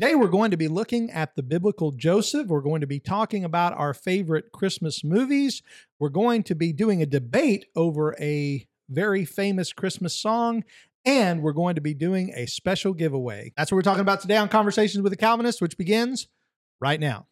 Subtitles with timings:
[0.00, 2.46] Today, we're going to be looking at the biblical Joseph.
[2.46, 5.60] We're going to be talking about our favorite Christmas movies.
[5.98, 10.64] We're going to be doing a debate over a very famous Christmas song.
[11.04, 13.52] And we're going to be doing a special giveaway.
[13.58, 16.28] That's what we're talking about today on Conversations with a Calvinist, which begins
[16.80, 17.26] right now.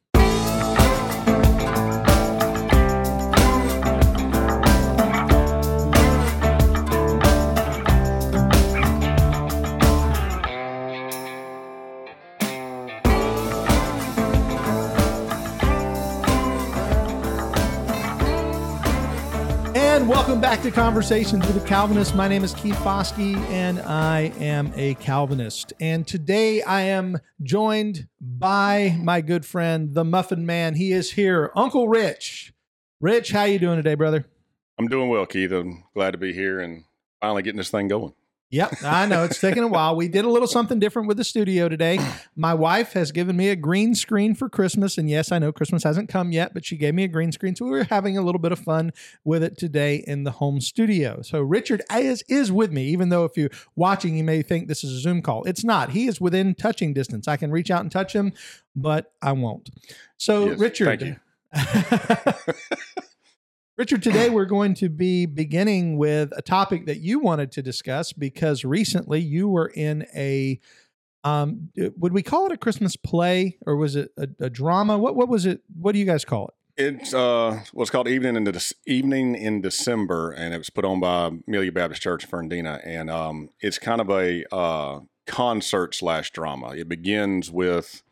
[20.38, 22.14] Welcome back to Conversations with a Calvinist.
[22.14, 25.72] My name is Keith Foskey, and I am a Calvinist.
[25.80, 30.76] And today I am joined by my good friend, the Muffin Man.
[30.76, 32.52] He is here, Uncle Rich.
[33.00, 34.26] Rich, how you doing today, brother?
[34.78, 35.50] I'm doing well, Keith.
[35.50, 36.84] I'm glad to be here and
[37.20, 38.12] finally getting this thing going.
[38.50, 39.94] Yep, I know it's taken a while.
[39.94, 41.98] We did a little something different with the studio today.
[42.34, 45.84] My wife has given me a green screen for Christmas, and yes, I know Christmas
[45.84, 48.22] hasn't come yet, but she gave me a green screen, so we were having a
[48.22, 51.20] little bit of fun with it today in the home studio.
[51.20, 54.82] So Richard is is with me, even though if you're watching, you may think this
[54.82, 55.44] is a Zoom call.
[55.44, 55.90] It's not.
[55.90, 57.28] He is within touching distance.
[57.28, 58.32] I can reach out and touch him,
[58.74, 59.68] but I won't.
[60.16, 62.54] So Yes, Richard, thank you.
[63.78, 68.12] Richard, today we're going to be beginning with a topic that you wanted to discuss
[68.12, 70.58] because recently you were in a
[71.22, 74.98] um would we call it a Christmas play or was it a, a drama?
[74.98, 75.60] What what was it?
[75.80, 76.54] What do you guys call it?
[76.76, 80.98] It's uh, what's called Evening in the Evening in December, and it was put on
[80.98, 86.32] by Amelia Baptist Church in Fernandina, and um, it's kind of a uh, concert slash
[86.32, 86.74] drama.
[86.74, 88.02] It begins with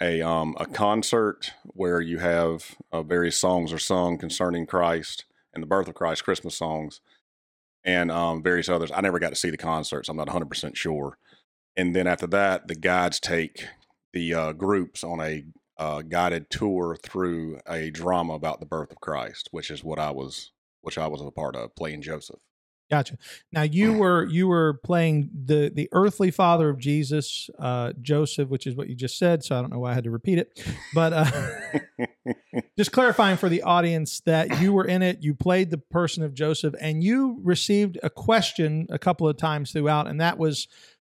[0.00, 5.62] a um, a concert where you have uh, various songs are sung concerning Christ and
[5.62, 7.00] the birth of Christ, Christmas songs,
[7.84, 8.90] and um, various others.
[8.94, 10.08] I never got to see the concerts.
[10.08, 11.18] I'm not 100 percent sure.
[11.76, 13.66] And then after that, the guides take
[14.12, 15.44] the uh, groups on a
[15.78, 20.10] uh, guided tour through a drama about the birth of Christ, which is what I
[20.10, 22.40] was, which I was a part of, playing Joseph.
[22.90, 23.18] Gotcha.
[23.52, 28.66] Now you were you were playing the the earthly father of Jesus, uh, Joseph, which
[28.66, 29.44] is what you just said.
[29.44, 30.60] So I don't know why I had to repeat it,
[30.92, 32.04] but uh,
[32.76, 35.22] just clarifying for the audience that you were in it.
[35.22, 39.70] You played the person of Joseph, and you received a question a couple of times
[39.70, 40.66] throughout, and that was,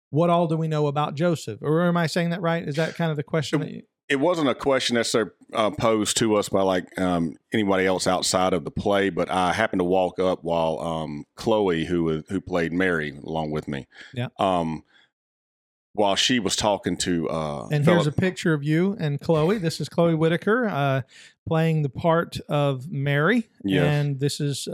[0.09, 2.67] "What all do we know about Joseph?" Or am I saying that right?
[2.67, 3.61] Is that kind of the question?
[3.61, 7.85] That you, it wasn't a question necessarily uh, posed to us by like um, anybody
[7.85, 12.23] else outside of the play, but I happened to walk up while um, Chloe, who
[12.29, 14.27] who played Mary along with me, Yeah.
[14.39, 14.83] um,
[15.93, 19.57] while she was talking to uh, and here's a picture of you and Chloe.
[19.57, 21.01] This is Chloe Whitaker uh,
[21.47, 23.85] playing the part of Mary, Yes.
[23.85, 24.67] and this is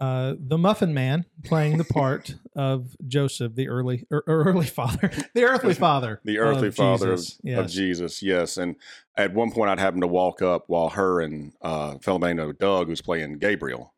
[0.00, 5.44] uh, the Muffin Man playing the part of Joseph, the early er, early father, the
[5.44, 7.38] earthly father, the earthly of father of, Jesus.
[7.38, 7.72] of Yes.
[7.72, 8.22] Jesus.
[8.22, 8.76] Yes, and
[9.16, 12.86] at one point I'd happen to walk up while her and uh, fellow named Doug,
[12.86, 13.94] who's playing Gabriel,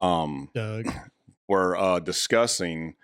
[0.00, 0.86] um, Doug.
[1.48, 2.96] were uh, discussing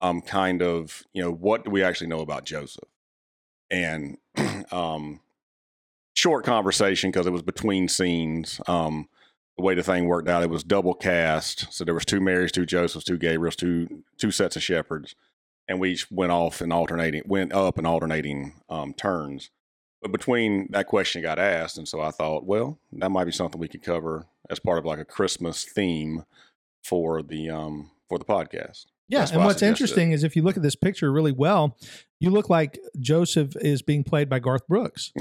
[0.00, 2.88] um, kind of you know what do we actually know about Joseph,
[3.70, 4.16] and
[4.72, 5.20] um,
[6.14, 8.60] short conversation because it was between scenes.
[8.66, 9.08] Um,
[9.56, 12.52] the way the thing worked out, it was double cast, so there was two Marys,
[12.52, 15.14] two Josephs, two Gabriels, two two sets of shepherds,
[15.68, 19.50] and we each went off in alternating, went up in alternating um, turns.
[20.00, 23.60] But between that question got asked, and so I thought, well, that might be something
[23.60, 26.24] we could cover as part of like a Christmas theme
[26.82, 28.86] for the um for the podcast.
[29.08, 31.76] Yeah, That's and why what's interesting is if you look at this picture really well,
[32.18, 35.12] you look like Joseph is being played by Garth Brooks.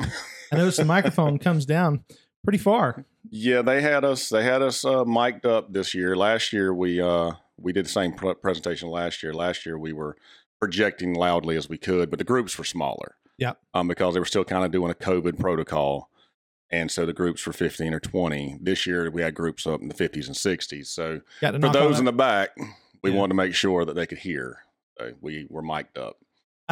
[0.51, 2.05] I notice the microphone comes down
[2.43, 3.05] pretty far.
[3.29, 4.29] Yeah, they had us.
[4.29, 6.15] They had us uh, mic'd up this year.
[6.15, 8.89] Last year we uh, we did the same pr- presentation.
[8.89, 10.17] Last year, last year we were
[10.59, 13.15] projecting loudly as we could, but the groups were smaller.
[13.37, 13.59] Yep.
[13.73, 16.09] Um, because they were still kind of doing a COVID protocol,
[16.69, 18.57] and so the groups were fifteen or twenty.
[18.61, 20.89] This year we had groups up in the fifties and sixties.
[20.89, 22.49] So for those in the back,
[23.03, 23.17] we Yeah.
[23.17, 24.59] wanted to make sure that they could hear.
[24.99, 26.17] So we were mic'd up.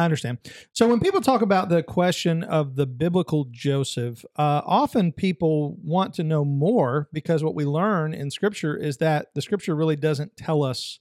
[0.00, 0.38] I understand.
[0.72, 6.14] So when people talk about the question of the biblical Joseph, uh, often people want
[6.14, 10.36] to know more because what we learn in Scripture is that the Scripture really doesn't
[10.36, 11.00] tell us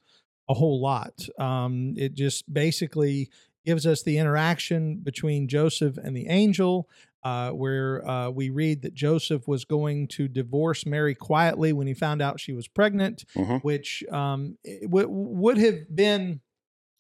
[0.50, 1.13] a whole lot.
[1.40, 3.30] Um, it just basically
[3.66, 6.90] gives us the interaction between Joseph and the angel.
[7.22, 11.94] Uh, where uh, we read that Joseph was going to divorce Mary quietly when he
[11.94, 13.62] found out she was pregnant, Mhm.
[13.62, 16.40] which um, w- would have been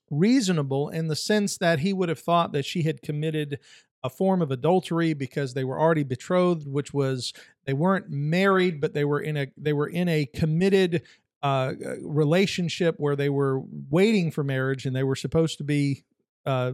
[0.09, 3.59] reasonable in the sense that he would have thought that she had committed
[4.03, 7.33] a form of adultery because they were already betrothed which was
[7.65, 11.01] they weren't married but they were in a they were in a committed
[11.41, 16.03] uh, relationship where they were waiting for marriage and they were supposed to be
[16.45, 16.71] uh,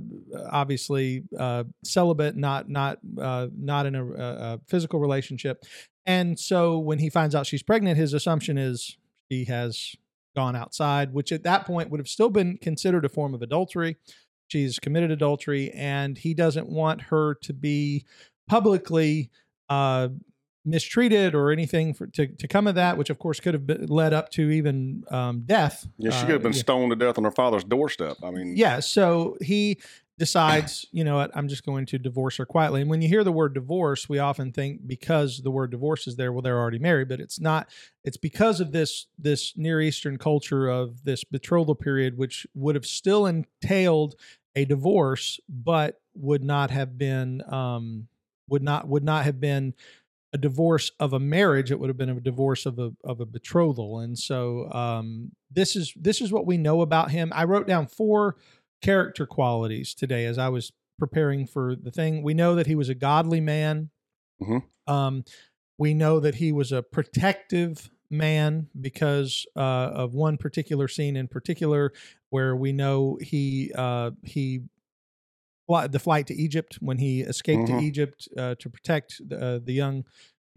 [0.51, 5.63] obviously uh, celibate, not not uh, not in a, a physical relationship,
[6.05, 8.97] and so when he finds out she's pregnant, his assumption is
[9.29, 9.95] she has
[10.35, 13.97] gone outside, which at that point would have still been considered a form of adultery.
[14.47, 18.05] She's committed adultery, and he doesn't want her to be
[18.47, 19.31] publicly
[19.69, 20.09] uh,
[20.65, 23.85] mistreated or anything for, to, to come of that, which of course could have been,
[23.87, 25.87] led up to even um, death.
[25.97, 28.17] Yeah, she could have been uh, stoned to death on her father's doorstep.
[28.23, 28.79] I mean, yeah.
[28.79, 29.79] So he
[30.17, 32.81] decides, you know what, I'm just going to divorce her quietly.
[32.81, 36.15] And when you hear the word divorce, we often think because the word divorce is
[36.15, 37.69] there, well, they're already married, but it's not.
[38.03, 42.85] It's because of this this Near Eastern culture of this betrothal period, which would have
[42.85, 44.15] still entailed
[44.55, 48.07] a divorce, but would not have been um,
[48.47, 49.73] would not would not have been
[50.33, 53.25] a divorce of a marriage it would have been a divorce of a of a
[53.25, 57.65] betrothal and so um, this is this is what we know about him i wrote
[57.65, 58.35] down four
[58.81, 62.89] character qualities today as i was preparing for the thing we know that he was
[62.89, 63.89] a godly man
[64.41, 64.63] Mhm.
[64.87, 65.23] um,
[65.77, 69.59] we know that he was a protective man because uh,
[69.93, 71.91] of one particular scene in particular
[72.29, 74.61] where we know he uh, he
[75.67, 77.79] the flight to Egypt when he escaped Mhm.
[77.79, 80.05] to Egypt uh, to protect the, uh, the young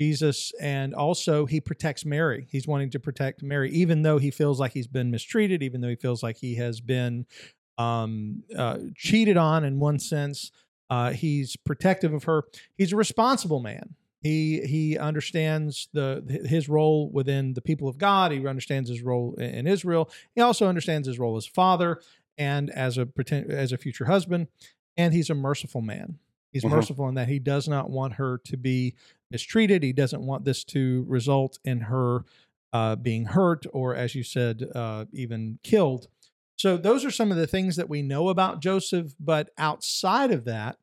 [0.01, 2.47] Jesus, and also he protects Mary.
[2.51, 5.89] He's wanting to protect Mary, even though he feels like he's been mistreated, even though
[5.89, 7.27] he feels like he has been
[7.79, 10.51] um, uh, cheated on in one sense.
[10.91, 12.45] Uh, he's protective of her.
[12.77, 13.95] He's a responsible man.
[14.21, 18.33] He he understands the his role within the people of God.
[18.33, 20.11] He understands his role in Israel.
[20.35, 22.01] He also understands his role as father
[22.37, 24.49] and as a pretend as a future husband.
[24.97, 26.19] And he's a merciful man.
[26.53, 26.71] He's Mhm.
[26.71, 28.95] merciful in that he does not want her to be
[29.31, 29.85] mistreated.
[29.85, 32.25] He doesn't want this to result in her
[32.73, 36.09] uh, being hurt or, as you said, uh, even killed.
[36.59, 39.15] So those are some of the things that we know about Joseph.
[39.19, 40.77] But outside of that,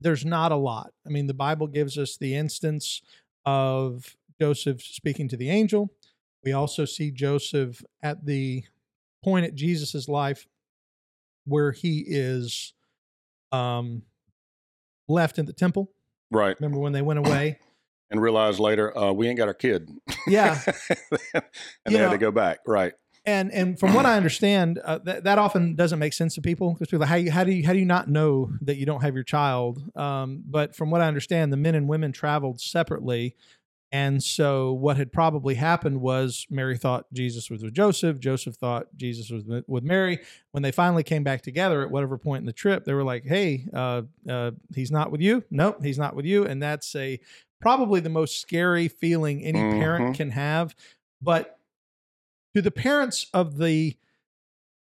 [0.00, 0.92] there's not a lot.
[1.04, 3.02] I mean, the Bible gives us the instance
[3.44, 5.92] of Joseph speaking to the angel.
[6.44, 8.62] We also see Joseph at the
[9.24, 10.46] point at Jesus's life
[11.46, 12.72] where he is
[13.50, 14.02] um,
[15.08, 15.90] left in the temple.
[16.30, 16.56] right.
[16.60, 17.58] Remember when they went away?
[18.08, 19.90] And realized later, uh, we ain't got our kid.
[20.28, 20.60] Yeah.
[21.34, 21.44] and
[21.88, 22.58] You they had to go back.
[22.64, 22.92] Right.
[23.26, 26.72] And and from what I understand, uh, that that often doesn't make sense to people
[26.72, 28.76] because people are like, how you, how do you how do you not know that
[28.76, 29.82] you don't have your child?
[29.96, 33.34] Um, but from what I understand, the men and women traveled separately,
[33.92, 38.86] and so what had probably happened was Mary thought Jesus was with Joseph, Joseph thought
[38.96, 40.20] Jesus was with- Mary.
[40.52, 43.24] When they finally came back together at whatever point in the trip, they were like,
[43.24, 45.42] "Hey, uh, uh, he's not with you.
[45.50, 47.18] Nope, he's not with you," and that's a
[47.60, 49.78] probably the most scary feeling any Mhm.
[49.80, 50.74] parent can have.
[51.22, 51.55] But
[52.56, 53.94] to the parents of the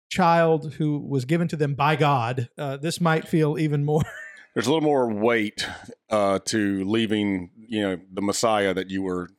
[0.09, 4.03] child who was given to them by God, uh, this might feel even more.
[4.55, 5.69] There's a little more weight
[6.11, 9.31] uh, to leaving, you know, the Messiah that you were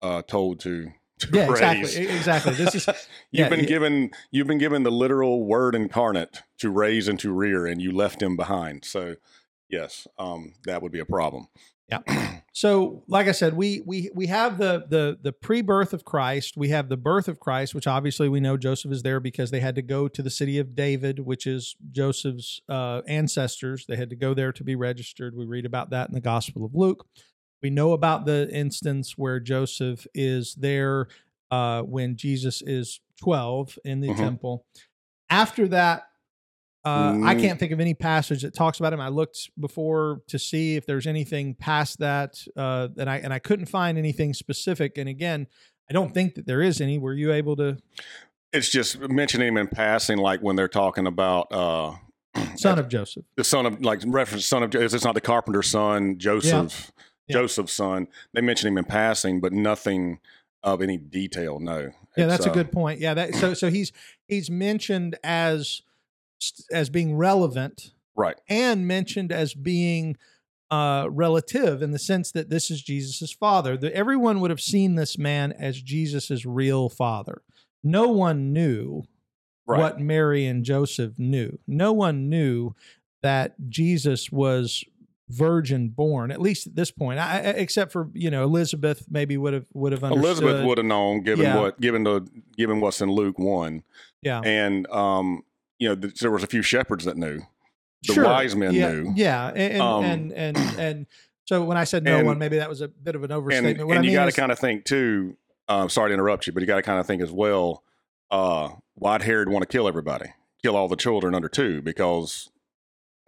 [0.00, 1.98] uh, told to, to yeah, raise.
[1.98, 2.52] exactly, exactly.
[2.54, 2.86] This is
[3.30, 3.66] You've yeah, been yeah.
[3.66, 7.92] given you've been given the literal word incarnate to raise and to rear, and you
[7.92, 8.86] left him behind.
[8.86, 9.16] So,
[9.68, 11.48] yes, um, that would be a problem.
[12.52, 13.04] so.
[13.06, 16.56] Like I said, we we we have the the the pre-birth of Christ.
[16.56, 19.60] We have the birth of Christ, which obviously we know Joseph is there because they
[19.60, 23.86] had to go to the city of David, which is Joseph's uh, ancestors.
[23.86, 25.36] They had to go there to be registered.
[25.36, 27.06] We read about that in the Gospel of Luke.
[27.62, 31.08] We know about the instance where Joseph is there
[31.50, 34.16] uh, when Jesus is 12 in the Mhm.
[34.16, 34.66] temple.
[35.30, 36.08] After that,
[36.86, 37.40] uh, I Mm.
[37.40, 39.00] can't think of any passage that talks about him.
[39.00, 43.40] I looked before to see if there's anything past that, uh, and I and I
[43.40, 44.96] couldn't find anything specific.
[44.96, 45.48] And again,
[45.90, 46.98] I don't think that there is any.
[46.98, 47.78] Were you able to
[48.52, 51.94] It's just mentioning him in passing, like when they're talking about uh,
[52.56, 53.24] son of Joseph?
[53.36, 54.94] the son of like reference son of Joseph.
[54.94, 56.92] it's not the carpenter's son, Joseph,
[57.26, 57.34] Yeah.
[57.34, 58.06] Joseph's son.
[58.32, 60.20] They mention him in passing, but nothing
[60.62, 61.58] of any detail.
[61.60, 61.90] No.
[62.16, 63.00] Yeah, It's, that's a uh, good point.
[63.00, 63.92] Yeah, that so so he's
[64.28, 65.82] he's mentioned as
[66.70, 68.36] as being relevant right.
[68.48, 70.16] and mentioned as being
[70.70, 73.76] uh, relative in the sense that this is Jesus's father.
[73.76, 77.42] That everyone would have seen this man as Jesus's real father.
[77.82, 79.04] No one knew
[79.68, 79.80] Right.
[79.80, 81.58] what Mary and Joseph knew.
[81.66, 82.76] No one knew
[83.22, 84.84] that Jesus was
[85.28, 89.54] virgin born, at least at this point, I, except for you know Elizabeth maybe would
[89.54, 90.24] have would have understood.
[90.24, 91.60] Elizabeth would have known, given Yeah.
[91.60, 92.24] what given the
[92.56, 93.82] given what's in Luke one,
[94.22, 95.42] yeah, and um,
[95.78, 97.40] you know, th- there was a few shepherds that knew.
[98.06, 98.24] The Sure.
[98.24, 99.12] wise men yeah, knew.
[99.16, 101.06] Yeah, and and, Um, and and and
[101.46, 103.38] so when I said no and- one, maybe that was a bit of an and,
[103.38, 103.86] overstatement.
[103.88, 105.36] what and I you got to kind of think too.
[105.68, 107.82] Uh, sorry to interrupt you, but you got to kind of think as well.
[108.30, 110.30] Uh, why'd Herod want to kill everybody?
[110.62, 112.50] kill all the children under two because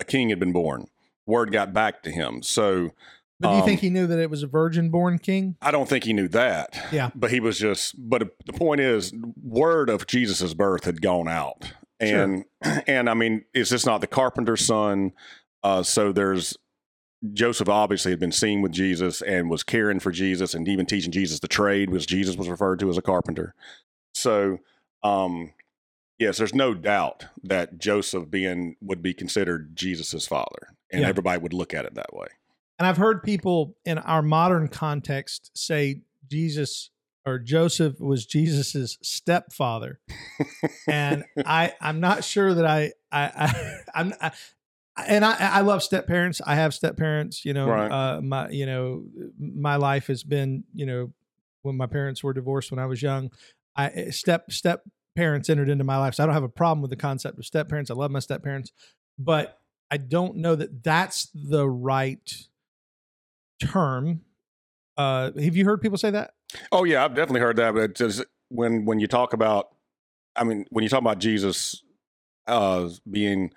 [0.00, 0.86] a king had been born.
[1.26, 2.42] Word got back to him.
[2.42, 2.90] So
[3.38, 5.56] But do you Um, think he knew that it was a virgin born king?
[5.62, 6.88] I don't think he knew that.
[6.90, 7.10] Yeah.
[7.14, 9.12] But he was just, but the point is,
[9.42, 11.74] word of Jesus' birth had gone out.
[12.00, 12.44] And,
[12.86, 15.12] and I mean, is this not the carpenter's son?
[15.62, 16.56] Uh, so there's,
[17.32, 21.10] Joseph obviously had been seen with Jesus and was caring for Jesus and even teaching
[21.10, 23.54] Jesus the trade, which Jesus was referred to as a carpenter.
[24.14, 24.58] So,
[25.02, 25.52] um,
[26.18, 31.08] yes, there's no doubt that Joseph being would be considered Jesus's father, and Yeah.
[31.08, 32.28] everybody would look at it that way.
[32.78, 36.90] And I've heard people in our modern context say Jesus
[37.28, 40.00] or Joseph was Jesus's stepfather,
[40.88, 44.14] and I I'm not sure that I I, I I'm.
[44.20, 44.32] I,
[45.06, 46.40] and I, I love step parents.
[46.44, 47.44] I have step parents.
[47.44, 47.90] You know, Right.
[47.90, 49.04] uh, my you know,
[49.38, 51.12] my life has been you know,
[51.62, 53.30] when my parents were divorced when I was young,
[53.76, 54.82] I step step
[55.14, 56.14] parents entered into my life.
[56.16, 57.90] So I don't have a problem with the concept of step parents.
[57.92, 58.72] I love my step parents,
[59.18, 62.48] but I don't know that that's the right
[63.60, 64.22] term.
[64.96, 66.34] Uh, have you heard people say that?
[66.72, 67.74] Oh yeah, I've definitely heard that.
[67.74, 69.68] But just when when you talk about,
[70.36, 71.82] I mean, when you talk about Jesus
[72.46, 73.52] uh, being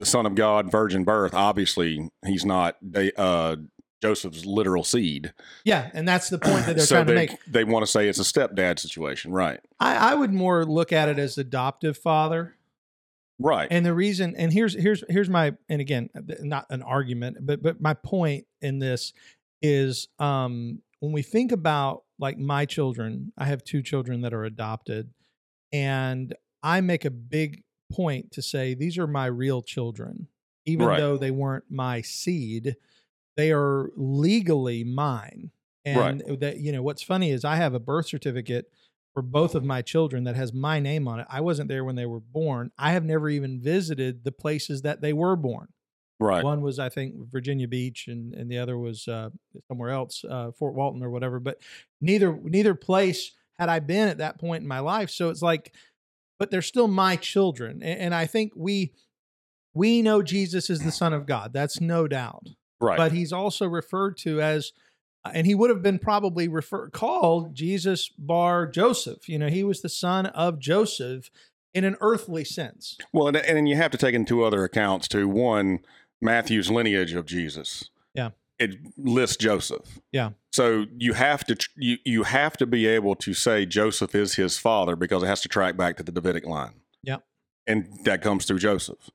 [0.00, 3.56] the Son of God, virgin birth, obviously he's not they, uh,
[4.02, 5.32] Joseph's literal seed.
[5.64, 7.44] Yeah, and that's the point that they're so trying to make.
[7.46, 9.60] they want to say it's a stepdad situation, right?
[9.78, 12.56] I, I would more look at it as adoptive father.
[13.38, 13.68] Right.
[13.70, 17.80] And the reason, and here's here's here's my, and again, not an argument, but but
[17.80, 19.12] my point in this
[19.62, 24.44] is, um, when we think about like my children, I have two children that are
[24.44, 25.12] adopted,
[25.72, 30.28] and I make a big point to say these are my real children,
[30.64, 30.98] even Right.
[30.98, 32.76] though they weren't my seed,
[33.36, 35.50] they are legally mine.
[35.84, 38.70] And that you know what's funny is I have a birth certificate
[39.14, 41.26] for both of my children that has my name on it.
[41.28, 42.70] I wasn't there when they were born.
[42.78, 45.68] I have never even visited the places that they were born.
[46.22, 46.44] Right.
[46.44, 49.30] One was, I think, Virginia Beach, and and the other was uh,
[49.68, 51.40] somewhere else, uh, Fort Walton or whatever.
[51.40, 51.58] But
[52.00, 55.10] neither neither place had I been at that point in my life.
[55.10, 55.72] So it's like,
[56.38, 58.92] but they're still my children, and, and I think we
[59.74, 61.52] we know Jesus is the Son of God.
[61.52, 62.48] That's no doubt
[62.82, 62.96] right.
[62.96, 64.72] but he's also referred to as
[65.32, 69.28] and he would have been probably refer, called Jesus bar Joseph.
[69.28, 71.30] You know, he was the son of Joseph
[71.72, 72.98] in an earthly sense.
[73.12, 75.28] Well, and, and you have to take into other accounts too.
[75.28, 75.78] One,
[76.22, 77.90] Matthew's lineage of Jesus.
[78.14, 78.30] Yeah.
[78.58, 80.00] It lists Joseph.
[80.12, 80.30] Yeah.
[80.52, 84.58] So you have to you you have to be able to say Joseph is his
[84.58, 86.74] father because it has to track back to the Davidic line.
[87.02, 87.18] Yeah.
[87.66, 89.10] And that comes through Joseph.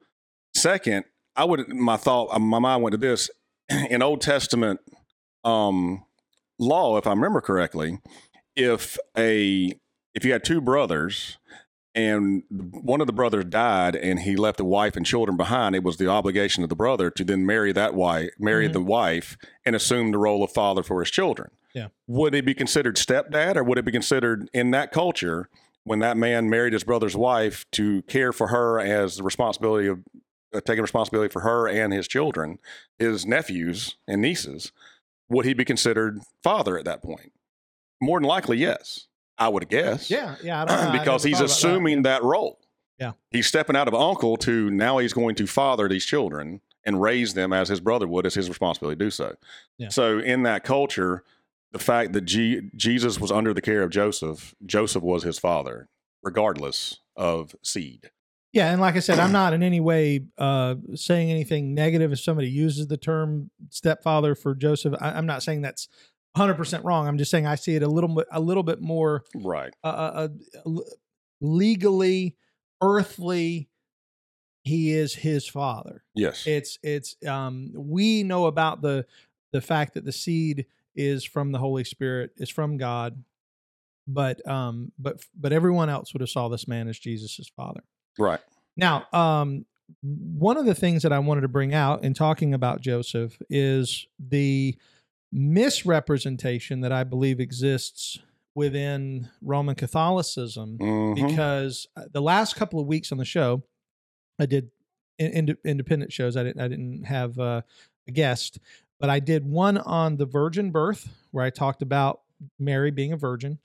[0.55, 3.29] Second, I would my thought uh, my mind went to this
[3.69, 4.79] in Old Testament
[5.43, 6.03] um
[6.59, 7.99] law, if I remember correctly,
[8.55, 9.71] if a
[10.13, 11.37] if you had two brothers
[11.97, 15.83] and one of the brothers died and he left a wife and children behind, it
[15.83, 18.73] was the obligation of the brother to then marry that wife, marry Mhm.
[18.73, 19.35] the wife,
[19.65, 21.49] and assume the role of father for his children.
[21.73, 21.87] Yeah.
[22.05, 25.49] Would it be considered stepdad, or would it be considered in that culture
[25.83, 30.03] when that man married his brother's wife to care for her as the responsibility of
[30.53, 32.57] uh, taking responsibility for her and his children,
[32.99, 34.71] his nephews and nieces?
[35.29, 37.33] Would he be considered father at that point?
[38.01, 39.07] More than likely, yes.
[39.37, 40.61] I would guess Yeah, yeah.
[40.61, 40.89] I don't know.
[40.89, 41.53] I because he's about that.
[41.53, 42.59] assuming that, role.
[42.99, 43.11] Yeah.
[43.31, 47.33] He's stepping out of uncle to now he's going to father these children and raise
[47.35, 48.25] them as his brother would.
[48.25, 49.35] It's his responsibility to do so.
[49.77, 49.89] Yeah.
[49.89, 51.23] So in that culture,
[51.71, 55.89] the fact that G- Jesus was under the care of Joseph, Joseph was his father,
[56.23, 58.09] regardless of seed.
[58.53, 62.19] Yeah, and like I said, I'm not in any way uh, saying anything negative if
[62.19, 64.95] somebody uses the term stepfather for Joseph.
[64.99, 65.89] I, I'm not saying that's
[66.33, 67.07] 100 percent wrong.
[67.07, 69.73] I'm just saying I see it a little bit a little bit more Right.
[69.83, 70.27] uh, uh,
[70.65, 70.71] uh,
[71.41, 72.35] legally,
[72.81, 73.69] earthly.
[74.63, 76.03] He is his father.
[76.13, 76.45] Yes.
[76.45, 79.05] It's it's um we know about the
[79.53, 80.65] the fact that the seed
[80.95, 83.23] is from the Holy Spirit, is from God,
[84.07, 87.81] but um but but everyone else would have saw this man as Jesus's father.
[88.19, 88.41] right.
[88.75, 89.65] Now, um
[90.01, 94.05] one of the things that I wanted to bring out in talking about Joseph is
[94.19, 94.75] the
[95.31, 98.19] misrepresentation that I believe exists
[98.55, 101.15] within Roman Catholicism Mhm.
[101.27, 103.63] because uh, the last couple of weeks on the show,
[104.39, 104.71] I did
[105.19, 106.35] in, ind- independent shows.
[106.37, 107.61] I didn't I didn't have uh,
[108.07, 108.59] a guest,
[108.99, 112.21] but I did one on the virgin birth where I talked about
[112.59, 113.59] Mary being a virgin,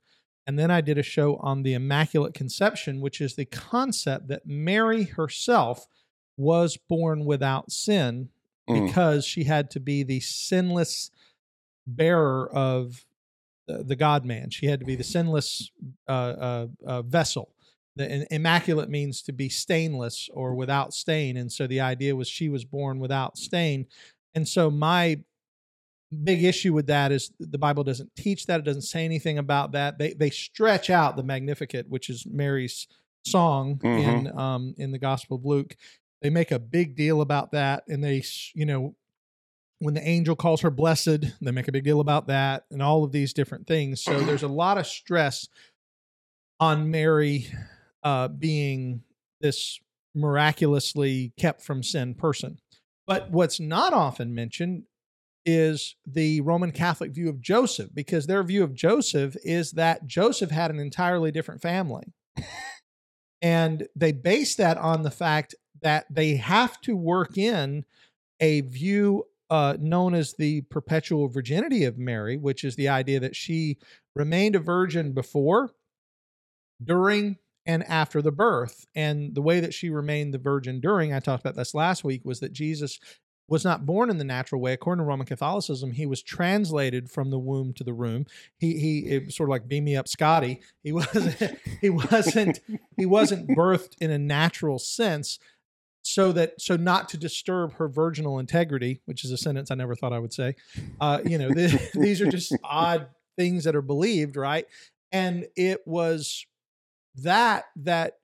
[0.45, 4.45] and then I did a show on the Immaculate Conception, which is the concept that
[4.45, 5.87] Mary herself
[6.37, 8.29] was born without sin
[8.69, 8.85] Mm.
[8.87, 11.11] because she had to be the sinless
[11.87, 13.05] bearer of
[13.67, 14.49] the, the God man.
[14.49, 15.71] She had to be the sinless
[16.07, 17.53] uh, uh, uh, vessel.
[17.95, 22.49] the immaculate means to be stainless or without stain, and so the idea was she
[22.49, 23.85] was born without stain,
[24.35, 25.19] and so my
[26.23, 28.59] big issue with that is the Bible doesn't teach that.
[28.59, 29.97] It doesn't say anything about that.
[29.97, 32.87] They they stretch out the Magnificat, which is Mary's
[33.25, 33.99] song Mhm.
[34.27, 35.75] in um in the Gospel of Luke.
[36.21, 38.23] They make a big deal about that, and they
[38.53, 38.95] you know
[39.83, 43.03] when the angel calls her blessed, they make a big deal about that, and all
[43.03, 44.01] of these different things.
[44.01, 45.47] So there's a lot of stress
[46.59, 47.47] on Mary
[48.03, 49.03] uh, being
[49.41, 49.79] this
[50.15, 52.59] miraculously kept from sin person.
[53.05, 54.83] But what's not often mentioned
[55.45, 60.51] is the Roman Catholic view of Joseph, because their view of Joseph is that Joseph
[60.51, 62.13] had an entirely different family.
[63.41, 67.83] and they base that on the fact that they have to work in
[68.39, 73.35] a view uh, known as the perpetual virginity of Mary, which is the idea that
[73.35, 73.77] she
[74.15, 75.69] remained a virgin before,
[76.83, 78.87] during, and after the birth.
[78.95, 82.21] And the way that she remained the virgin during, I talked about this last week,
[82.25, 82.99] was that Jesus
[83.47, 84.73] was not born in the natural way.
[84.73, 88.25] According to Roman Catholicism, he was translated from the womb to the room.
[88.57, 90.61] He he it sort of like beam me up, Scotty.
[90.81, 92.59] He wasn't he wasn't
[92.97, 95.37] he wasn't birthed in a natural sense.
[96.05, 99.95] So that so not to disturb her virginal integrity, which is a sentence I never
[99.95, 100.55] thought I would say.
[100.99, 103.07] Uh, you know, th- these are just odd
[103.37, 104.65] things that are believed, right?
[105.13, 106.45] And it was
[107.15, 108.17] that that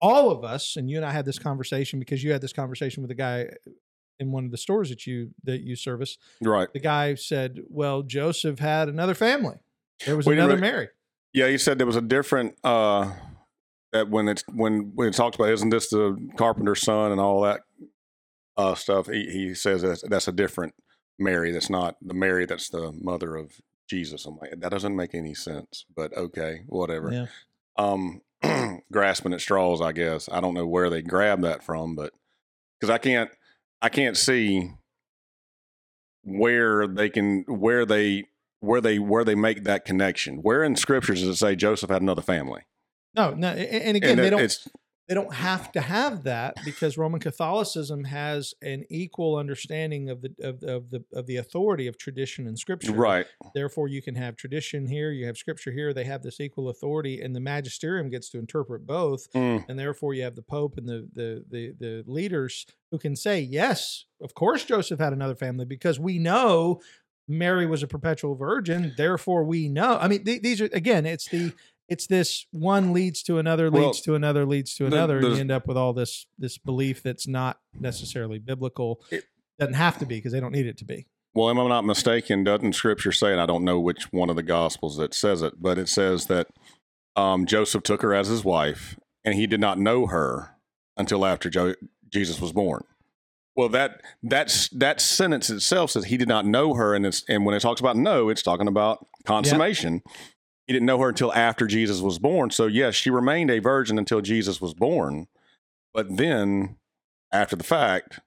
[0.00, 3.02] all of us and you and I had this conversation because you had this conversation
[3.02, 3.48] with a guy
[4.20, 6.16] in one of the stores that you that you service.
[6.40, 6.72] Right.
[6.72, 9.56] The guy said, "Well, Joseph had another family.
[10.06, 10.88] There was We another really- Mary."
[11.32, 13.12] Yeah, he said there was a different uh
[13.92, 17.42] that when it's when when it talks about isn't this the carpenter's son and all
[17.42, 17.60] that
[18.56, 20.74] uh stuff, he he says that's, that's a different
[21.18, 21.50] Mary.
[21.52, 23.52] That's not the Mary that's the mother of
[23.88, 24.26] Jesus.
[24.26, 25.84] I'm like, that doesn't make any sense.
[25.94, 27.12] But okay, whatever.
[27.12, 27.26] Yeah.
[27.76, 28.20] Um
[28.92, 30.28] grasping at straws, I guess.
[30.30, 32.12] I don't know where they grab that from, but
[32.78, 33.30] because I can't
[33.80, 34.70] I can't see
[36.22, 38.24] where they can where they
[38.60, 40.38] where they where they make that connection.
[40.42, 42.62] Where in scriptures does it say Joseph had another family?
[43.18, 44.68] No, no, and again, and they don't
[45.08, 50.34] they don't have to have that because Roman Catholicism has an equal understanding of the
[50.42, 52.92] of, of the of the authority of tradition and scripture.
[52.92, 53.26] right.
[53.54, 55.94] Therefore, you can have tradition here, you have scripture here.
[55.94, 59.32] They have this equal authority, and the magisterium gets to interpret both.
[59.32, 63.16] Mm, and therefore you have the pope and the the the, the leaders who can
[63.16, 66.80] say yes of course joseph had another family because we know
[67.28, 71.28] mary was a perpetual virgin therefore we know i mean th- these are again it's
[71.28, 71.52] the
[71.88, 75.34] it's this one leads to another Well, leads to another leads to another and you
[75.36, 79.24] end up with all this this belief that's not necessarily biblical It-
[79.58, 81.84] doesn't have to be because they don't need it to be Well, am I not
[81.84, 82.44] mistaken?
[82.44, 85.54] Doesn't Scripture say, and I don't know which one of the Gospels that says it,
[85.60, 86.46] but it says that
[87.16, 90.56] um, Joseph took her as his wife, and he did not know her
[90.96, 91.74] until after jo-
[92.08, 92.84] Jesus was born.
[93.56, 97.44] Well, that that's that sentence itself says he did not know her, and it's and
[97.44, 100.02] when it talks about know, it's talking about consummation.
[100.68, 102.50] He didn't know her until after Jesus was born.
[102.50, 105.26] So yes, she remained a virgin until Jesus was born,
[105.94, 106.76] but then
[107.32, 108.20] after the fact,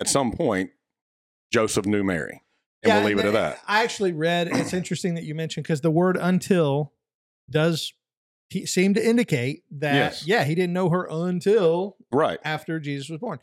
[0.00, 0.72] at some point,
[1.52, 2.42] Joseph knew Mary,
[2.82, 3.60] and we'll leave it at that.
[3.68, 4.48] I actually read.
[4.48, 6.92] It's interesting that you mentioned because the word "until"
[7.48, 7.92] does
[8.50, 10.26] he seem to indicate that Yes.
[10.26, 12.38] yeah, he didn't know her until Right.
[12.44, 13.38] after Jesus was born.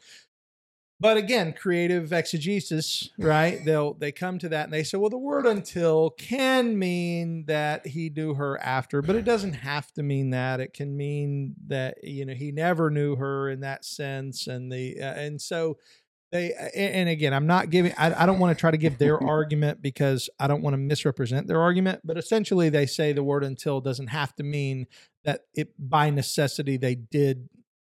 [1.02, 3.64] But again, creative exegesis, right?
[3.64, 7.88] They'll they come to that and they say, well, the word until can mean that
[7.88, 10.60] he knew her after, but it doesn't have to mean that.
[10.60, 15.00] It can mean that you know he never knew her in that sense, and the
[15.02, 15.78] uh, and so
[16.34, 17.94] they and again, I'm not giving.
[17.98, 20.78] I, I don't want to try to give their argument because I don't want to
[20.78, 22.02] misrepresent their argument.
[22.04, 24.86] But essentially, they say the word until doesn't have to mean
[25.24, 27.48] that it by necessity they did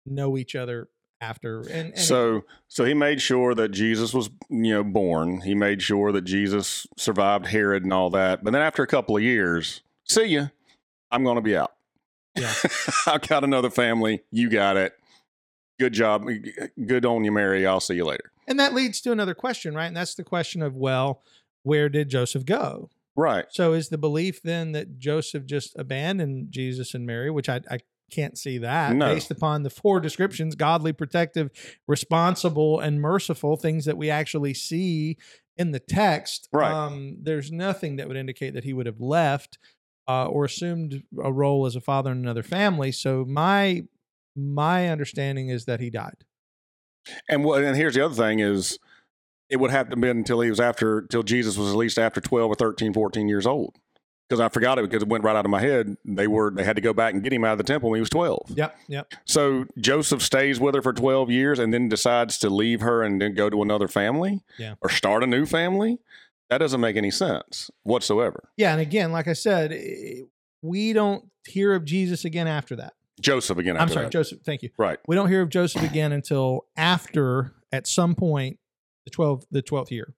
[0.06, 0.88] know each other
[1.28, 1.60] after.
[1.60, 5.40] And, and So so he made sure that Jesus was you know born.
[5.40, 8.44] He made sure that Jesus survived Herod and all that.
[8.44, 10.46] But then after a couple of years, see ya.
[11.10, 11.72] I'm going to be out.
[12.37, 12.52] Yeah.
[13.06, 14.22] I've got another family.
[14.30, 14.92] You got it.
[15.78, 16.26] Good job.
[16.87, 17.66] Good on you, Mary.
[17.66, 18.32] I'll see you later.
[18.48, 19.87] and that leads to another question, right?
[19.87, 21.22] And that's the question of well,
[21.62, 22.90] where did Joseph go?
[23.16, 23.44] Right.
[23.50, 27.78] So is the belief then that Joseph just abandoned Jesus and Mary, which I, I
[28.10, 29.12] can't see that No.
[29.12, 31.50] based upon the four descriptions godly, protective,
[31.86, 35.16] responsible, and merciful things that we actually see
[35.56, 36.48] in the text.
[36.52, 36.70] Right.
[36.70, 39.58] Um, there's nothing that would indicate that he would have left
[40.08, 42.92] uh, or assumed a role as a father in another family.
[42.92, 43.84] So my
[44.36, 46.24] my understanding is that he died.
[47.28, 47.62] And what?
[47.62, 48.78] And here's the other thing: is
[49.48, 52.20] it would have to been until he was after, till Jesus was at least after
[52.20, 53.78] 12 or 13, 14 years old.
[54.28, 55.96] Because I forgot it because it went right out of my head.
[56.04, 57.98] They were they had to go back and get him out of the temple when
[57.98, 58.46] he was twelve.
[58.54, 59.12] Yep, yep.
[59.24, 63.20] So Joseph stays with her for twelve years and then decides to leave her and
[63.20, 64.74] then go to another family, Yeah.
[64.80, 65.98] or start a new family.
[66.50, 68.48] That doesn't make any sense whatsoever.
[68.56, 69.76] Yeah, and again, like I said,
[70.62, 72.92] we don't hear of Jesus again after that.
[73.20, 73.76] Joseph again.
[73.76, 74.12] I'm sorry, that.
[74.12, 74.40] Joseph.
[74.44, 74.70] Thank you.
[74.76, 74.98] Right.
[75.06, 78.58] We don't hear of Joseph again until after, at some point,
[79.04, 80.14] the twelve, the twelfth year.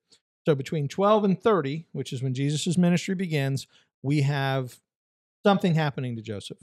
[0.47, 3.67] So between twelve and thirty, which is when Jesus' ministry begins,
[4.07, 4.79] we have
[5.45, 6.59] something happening to Joseph.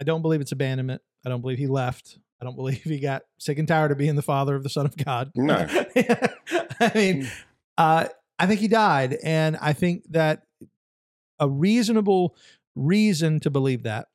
[0.00, 1.02] I don't believe it's abandonment.
[1.26, 2.18] I don't believe he left.
[2.40, 4.86] I don't believe he got sick and tired of being the father of the Son
[4.86, 5.30] of God.
[5.36, 5.66] No.
[6.80, 7.30] I mean,
[7.76, 8.06] uh,
[8.38, 10.44] I think he died, and I think that
[11.38, 12.34] a reasonable
[12.74, 14.08] reason to believe that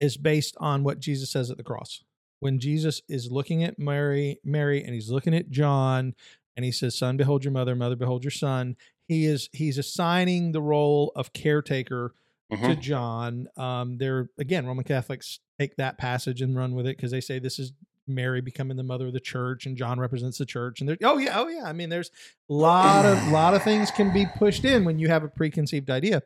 [0.00, 2.04] is based on what Jesus says at the cross.
[2.38, 6.14] When Jesus is looking at Mary, Mary, and he's looking at John,
[6.56, 8.76] and he says, "Son, behold your mother; mother, behold your son."
[9.12, 12.14] He is he's assigning the role of caretaker
[12.50, 12.80] to Mhm.
[12.80, 13.48] John.
[13.56, 17.38] Um, they're again Roman Catholics take that passage and run with it because they say
[17.38, 17.72] this is
[18.06, 20.80] Mary becoming the mother of the church, and John represents the church.
[20.80, 21.64] And they're oh yeah, oh yeah.
[21.64, 22.10] I mean, there's
[22.50, 25.90] a lot of lot of things can be pushed in when you have a preconceived
[25.90, 26.22] idea.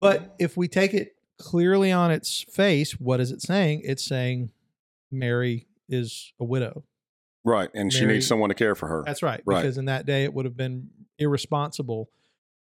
[0.00, 3.82] But if we take it clearly on its face, what is it saying?
[3.84, 4.50] It's saying
[5.10, 6.84] Mary is a widow.
[7.44, 7.68] Right.
[7.74, 9.02] And she needs someone to care for her.
[9.04, 9.42] That's right.
[9.44, 9.62] Right.
[9.62, 10.90] Because in that day, it would have been
[11.22, 12.08] irresponsible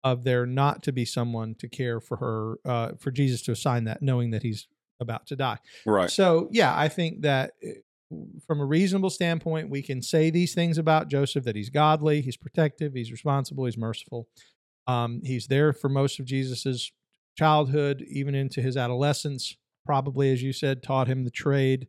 [0.05, 3.85] of there not to be someone to care for her, uh, for Jesus to assign
[3.85, 4.69] that, knowing that he's
[5.01, 5.59] about to die.
[5.85, 6.11] Right.
[6.11, 7.71] So, yeah, I think that uh,
[8.47, 12.37] from a reasonable standpoint, we can say these things about Joseph that he's godly, he's
[12.37, 14.29] protective, he's responsible, he's merciful.
[14.87, 16.93] Um, he's there for most of Jesus's
[17.37, 19.57] childhood, even into his adolescence.
[19.85, 21.89] Probably, as you said, taught him the trade.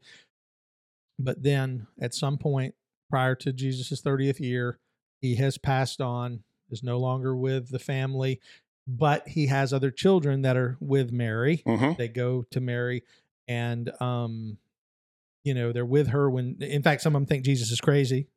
[1.19, 2.75] But then at some point
[3.09, 4.79] prior to Jesus' 30th year,
[5.21, 8.39] he has passed on, is no longer with the family,
[8.87, 11.63] but he has other children that are with Mary.
[11.65, 13.03] hmm They go to Mary
[13.47, 14.57] and, um,
[15.43, 18.27] you know, they're with her when, in fact, some of them think Jesus is crazy.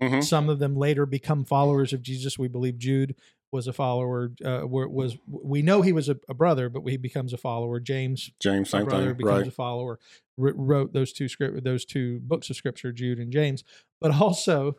[0.00, 2.38] hmm Some of them later become followers of Jesus.
[2.38, 3.14] We believe Jude
[3.52, 4.32] was a follower.
[4.44, 7.78] Uh, was we know he was a, a brother, but he becomes a follower.
[7.80, 9.16] James James, same brother thing.
[9.16, 9.46] becomes Right.
[9.46, 9.98] a follower
[10.36, 13.62] wr- wrote those two script those two books of scripture jude and james
[14.00, 14.76] but also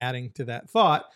[0.00, 1.06] adding to that thought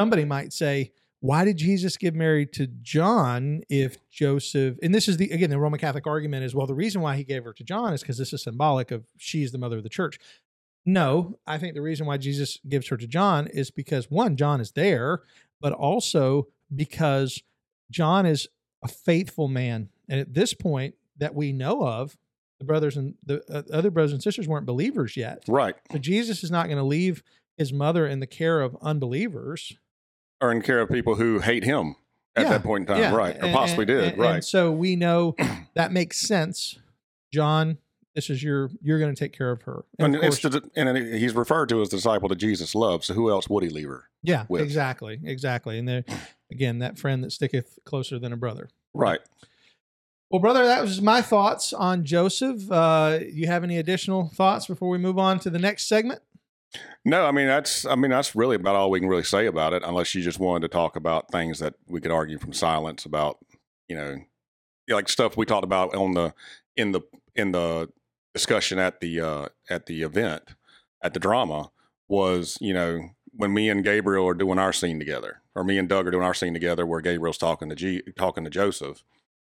[0.00, 5.16] somebody might say why did jesus give mary to john if joseph and this is
[5.16, 7.64] the again the roman catholic argument is well the reason why he gave her to
[7.64, 10.18] john is because this is symbolic of she's the mother of the church
[10.86, 14.60] no i think the reason why jesus gives her to john is because one john
[14.60, 15.20] is there
[15.60, 17.42] but also because
[17.90, 18.48] john is
[18.82, 19.88] a faithful man.
[20.08, 22.16] And at this point that we know of
[22.58, 25.44] the brothers and the uh, other brothers and sisters weren't believers yet.
[25.48, 25.74] Right.
[25.90, 27.22] so jesus is not going to leave
[27.56, 29.76] his mother in the care of unbelievers
[30.40, 31.96] Or in care of people who hate him
[32.36, 32.50] at Yeah.
[32.50, 33.14] that point in time.
[33.14, 33.36] Right.
[33.36, 34.04] Or and- possibly did.
[34.12, 34.34] and- right.
[34.36, 35.34] and so we know
[35.74, 36.78] that makes sense
[37.32, 37.78] john
[38.14, 40.96] this is your you're going to take care of her And, of it's course- and
[41.14, 43.04] he's referred to as the disciple that Jesus loved.
[43.04, 44.04] So who else would he leave her?
[44.22, 44.62] yeah with.
[44.62, 46.04] exactly exactly and there
[46.50, 49.20] again that friend that sticketh closer than a brother Right.
[50.30, 52.70] Well, brother, that was my thoughts on Joseph.
[52.70, 56.22] Uh, you have any additional thoughts before we move on to the next segment?
[57.04, 59.72] No, I mean that's I mean that's really about all we can really say about
[59.72, 63.04] it, unless you just wanted to talk about things that we could argue from silence
[63.04, 63.38] about,
[63.88, 64.18] you know,
[64.88, 66.34] like stuff we talked about on the
[66.76, 67.00] in the
[67.34, 67.88] in the
[68.34, 70.42] discussion at the uh, at the event
[71.02, 71.70] at the drama
[72.08, 75.88] was you know when me and Gabriel are doing our scene together, or me and
[75.88, 79.04] Doug are doing our scene together, where Gabriel's talking to G, talking to Joseph,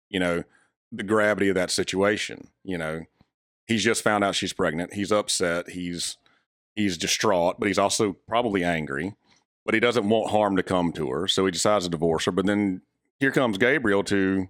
[0.08, 0.44] you know,
[0.92, 2.48] the gravity of that situation.
[2.62, 3.04] You know,
[3.66, 4.94] he's just found out she's pregnant.
[4.94, 5.70] He's upset.
[5.70, 6.16] He's
[6.74, 9.14] he's distraught, but he's also probably angry.
[9.64, 12.32] But he doesn't want harm to come to her, so he decides to divorce her.
[12.32, 12.82] But then
[13.20, 14.48] here comes Gabriel to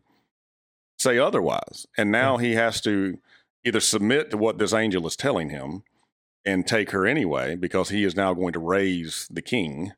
[0.99, 3.19] say otherwise, and now he has to
[3.65, 5.83] either submit to what this angel is telling him
[6.45, 9.93] and take her anyway because he is now going to raise the king,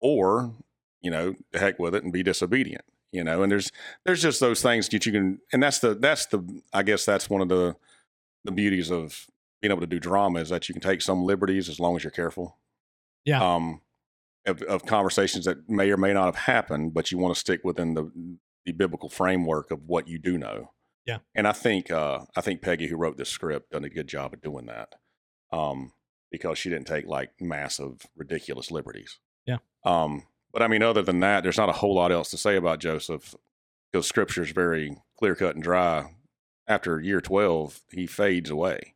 [0.00, 0.54] or
[1.00, 2.84] you know, heck with it and be disobedient.
[3.12, 3.72] You know, and there's
[4.04, 7.30] there's just those things that you can, and that's the that's the I guess that's
[7.30, 7.76] one of the
[8.44, 9.26] the beauties of
[9.60, 12.04] being able to do drama is that you can take some liberties as long as
[12.04, 12.58] you're careful.
[13.24, 13.42] Yeah.
[13.42, 13.80] Um,
[14.46, 17.60] of, of conversations that may or may not have happened, but you want to stick
[17.64, 18.10] within the
[18.64, 20.72] the biblical framework of what you do know.
[21.06, 21.18] Yeah.
[21.34, 24.34] And I think uh, I think Peggy, who wrote this script, done a good job
[24.34, 24.94] of doing that.
[25.50, 25.92] Um,
[26.30, 29.18] because she didn't take like massive, ridiculous liberties.
[29.46, 29.58] Yeah.
[29.84, 32.56] Um, but I mean, other than that, there's not a whole lot else to say
[32.56, 33.34] about Joseph
[33.90, 36.14] because Scripture is very clear cut and dry.
[36.66, 38.94] After year twelve, he fades away.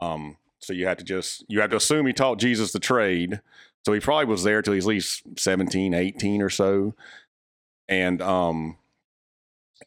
[0.00, 0.36] Um.
[0.60, 3.40] So you have to just you have to assume he taught Jesus the trade.
[3.86, 6.94] So he probably was there till he's at least 17, 18 or so.
[7.88, 8.76] And um,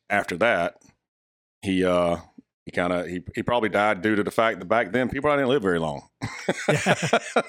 [0.10, 0.78] after that,
[1.62, 2.18] he uh
[2.66, 5.30] he kind of he, he probably died due to the fact that back then people
[5.32, 6.10] didn't live very long.
[6.68, 6.96] Yeah.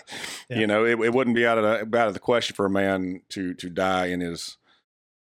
[0.51, 0.59] Yeah.
[0.59, 2.71] You know, it, it wouldn't be out of the out of the question for a
[2.71, 4.59] man to to die in his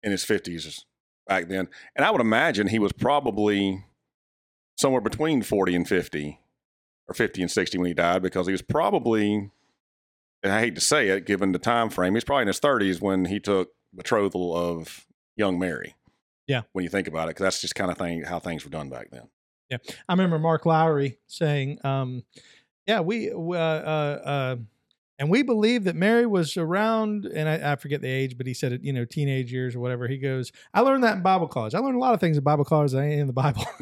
[0.03, 0.85] in his fifties
[1.25, 1.69] back then.
[1.95, 3.85] And I would imagine he was probably
[4.77, 6.40] somewhere between forty and fifty,
[7.11, 9.51] or fifty and sixty when he died, because he was probably.
[10.43, 12.99] And I hate to say it, given the time frame, he's probably in his thirties
[12.99, 15.95] when he took betrothal of young Mary.
[16.47, 16.63] Yeah.
[16.73, 18.89] when you think about it, because that's just kind of thing how things were done
[18.89, 19.29] back then.
[19.69, 19.77] Yeah.
[20.09, 22.23] I remember Mark Lowry saying, um,
[22.87, 24.55] "Yeah, we uh, uh, uh,
[25.21, 28.55] and we believe that Mary was around, and I, I forget the age, but he
[28.55, 30.07] said it, you know, teenage years or whatever.
[30.07, 31.75] He goes, I learned that in Bible college.
[31.75, 33.63] I learned a lot of things in Bible college that ain't in the Bible.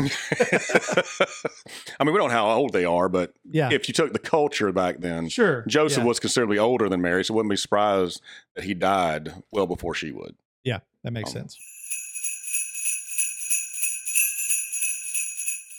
[1.98, 4.20] I mean, we don't know how old they are, but yeah, if you took the
[4.20, 5.64] culture back then, sure.
[5.66, 8.22] Joseph yeah, was considerably older than Mary, so wouldn't be surprised
[8.56, 10.36] that he died well before she would.
[10.66, 11.58] yeah, that makes um, sense.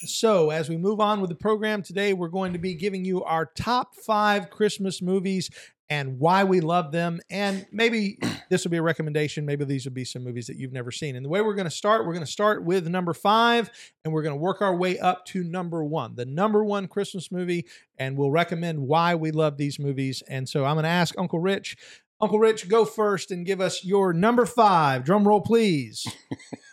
[0.05, 3.23] So, as we move on with the program today, we're going to be giving you
[3.23, 5.51] our top five Christmas movies
[5.91, 7.21] and why we love them.
[7.29, 9.45] And maybe this will be a recommendation.
[9.45, 11.17] Maybe these will be some movies that you've never seen.
[11.17, 13.71] And the way we're going to start, we're going to start with number five
[14.05, 17.31] and we're going to work our way up to number one, the number one Christmas
[17.31, 17.67] movie.
[17.99, 20.23] And we'll recommend why we love these movies.
[20.29, 21.77] And so I'm going to ask Uncle Rich.
[22.23, 25.05] Uncle Rich, go first and give us your number five.
[25.05, 26.07] Drum roll, please.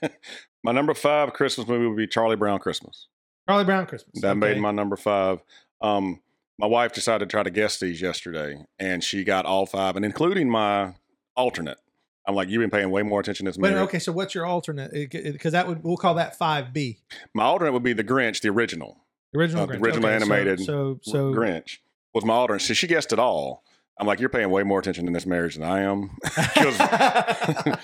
[0.63, 3.07] My number five Christmas movie would be Charlie Brown Christmas.
[3.47, 4.21] Charlie Brown Christmas.
[4.21, 5.41] That made my number five.
[5.81, 6.21] Um,
[6.57, 10.03] my wife decided to try to guess these yesterday, and she got all five, and
[10.03, 10.95] including my
[11.35, 11.77] alternate.
[12.25, 13.75] I'm like, you've been paying way more attention to this movie.
[13.75, 13.99] okay.
[13.99, 14.91] So what's your alternate?
[15.11, 16.97] Because that would we'll call that five B.
[17.33, 18.97] My alternate would be the Grinch, the original.
[19.35, 21.77] Original, Uh, the original Okay, animated So so, Grinch
[22.13, 22.61] was my alternate.
[22.63, 23.63] So she guessed it all.
[23.99, 26.17] I'm like, you're paying way more attention in this marriage than I am.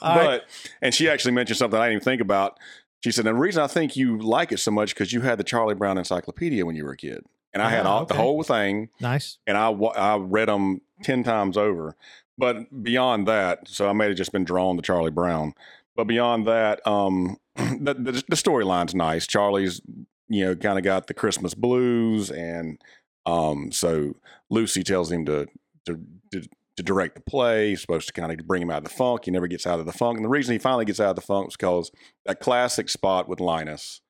[0.00, 0.40] but right.
[0.82, 2.58] and she actually mentioned something I didn't even think about.
[3.06, 5.38] She said, "And the reason I think you like it so much because you had
[5.38, 8.14] the Charlie Brown Encyclopedia when you were a kid, and I had Ah, all, the
[8.14, 9.38] whole thing, nice.
[9.46, 11.94] and I I read them ten times over.
[12.36, 15.54] But beyond that, so I may have just been drawn to Charlie Brown.
[15.94, 19.24] But beyond that, um, the, the, the storyline's nice.
[19.26, 19.80] Charlie's,
[20.28, 22.80] you know, kind of got the Christmas blues, and
[23.24, 24.16] um, so
[24.50, 25.46] Lucy tells him to
[25.84, 26.00] to,
[26.32, 26.42] to
[26.76, 27.70] to direct the play.
[27.70, 29.24] He's supposed to kind of bring him out of the funk.
[29.24, 31.16] He never gets out of the funk, and the reason he finally gets out of
[31.16, 31.90] the funk is because
[32.24, 34.00] that classic spot with Linus,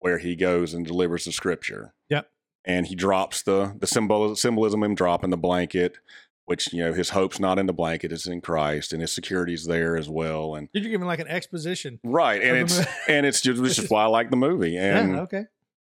[0.00, 1.94] where he goes and delivers the scripture.
[2.10, 2.28] Yep.
[2.64, 5.98] And he drops the the symbol symbolism him dropping the blanket,
[6.46, 9.66] which you know his hope's not in the blanket; it's in Christ, and his security's
[9.66, 10.56] there as well.
[10.56, 12.00] And Did You're giving like an exposition.
[12.02, 14.76] right, and it's and it's just this is why I like the movie.
[14.80, 15.20] And yeah.
[15.20, 15.44] Okay.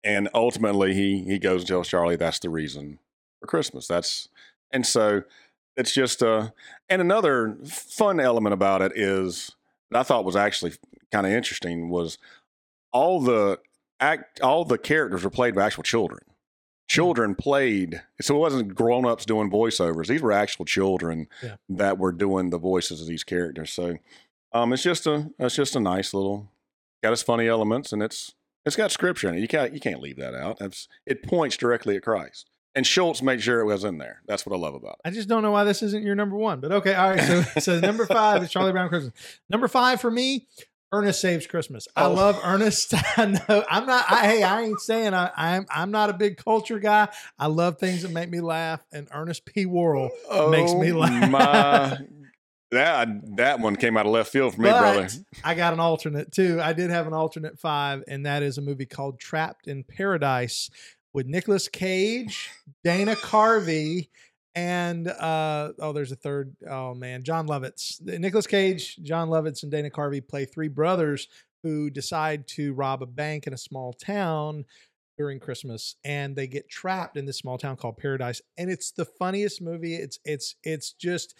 [0.03, 2.97] and ultimately he he goes and tells Charlie that's the reason
[3.39, 3.87] for Christmas.
[3.87, 4.29] That's
[4.71, 5.21] and so
[5.77, 6.49] it's just uh
[6.89, 9.51] and another fun element about it is
[9.91, 10.73] that I thought was actually
[11.11, 12.17] kind of interesting was
[12.91, 13.59] all the
[13.99, 16.21] act all the characters were played by actual children.
[16.89, 20.07] Children played, so it wasn't grown ups doing voiceovers.
[20.07, 21.55] These were actual children Yeah.
[21.69, 23.71] that were doing the voices of these characters.
[23.71, 23.97] So,
[24.51, 26.51] um, it's just a it's just a nice little
[27.01, 29.39] got its funny elements, and it's it's got scripture in it.
[29.39, 30.59] You can't you can't leave that out.
[30.59, 32.49] That's it points directly at Christ.
[32.75, 34.21] And Schulz made sure it was in there.
[34.27, 35.07] That's what I love about it.
[35.07, 36.95] I just don't know why this isn't your number one, but okay.
[36.95, 37.21] All right.
[37.21, 39.13] So, so number five is Charlie Brown Christmas.
[39.49, 40.47] Number five for me,
[40.91, 41.87] Ernest Saves Christmas.
[41.95, 42.13] I Oh.
[42.13, 42.93] love Ernest.
[43.17, 44.05] I know I'm not.
[44.11, 45.65] I, hey, I ain't saying I, I'm.
[45.69, 47.09] I'm not a big culture guy.
[47.37, 49.65] I love things that make me laugh, and Ernest P.
[49.67, 51.29] Worrell oh makes me Oh, laugh.
[51.29, 51.97] My,
[52.71, 53.07] that
[53.37, 55.07] that one came out of left field for me, But brother.
[55.43, 56.59] I got an alternate too.
[56.59, 60.71] I did have an alternate five, and that is a movie called Trapped in Paradise
[61.13, 62.49] with Nicolas Cage,
[62.83, 64.09] Dana Carvey,
[64.55, 66.55] and uh, oh, there's a third.
[66.69, 68.01] Oh man, Jon Lovitz.
[68.01, 71.27] Nicolas Cage, Jon Lovitz, and Dana Carvey play three brothers
[71.63, 74.65] who decide to rob a bank in a small town
[75.17, 78.41] during Christmas, and they get trapped in this small town called Paradise.
[78.57, 79.95] And it's the funniest movie.
[79.95, 81.35] It's it's it's just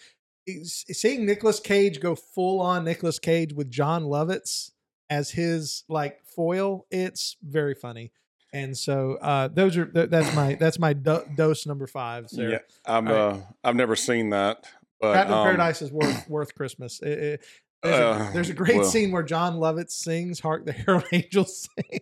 [0.46, 4.70] it's- seeing Nicolas Cage go full on Nicolas Cage with Jon Lovitz
[5.10, 6.86] as his like foil.
[6.90, 8.12] It's very funny.
[8.54, 12.28] And so uh those are th- that's my that's my do- dose number five.
[12.30, 12.50] There.
[12.50, 13.08] Yeah, I'm.
[13.08, 14.64] All Uh, I've never seen that,
[15.00, 17.00] but Trapped in um, Paradise is worth worth Christmas.
[17.02, 17.44] It- it-
[17.82, 18.84] there's, a, Uh, there's a great well.
[18.86, 22.00] scene where Jon Lovitz sings "Hark the Herald Angels Sing,"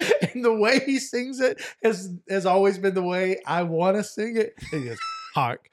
[0.34, 4.02] and the way he sings it has has always been the way I want to
[4.04, 4.54] sing it.
[4.72, 4.98] He goes,
[5.34, 5.70] "Hark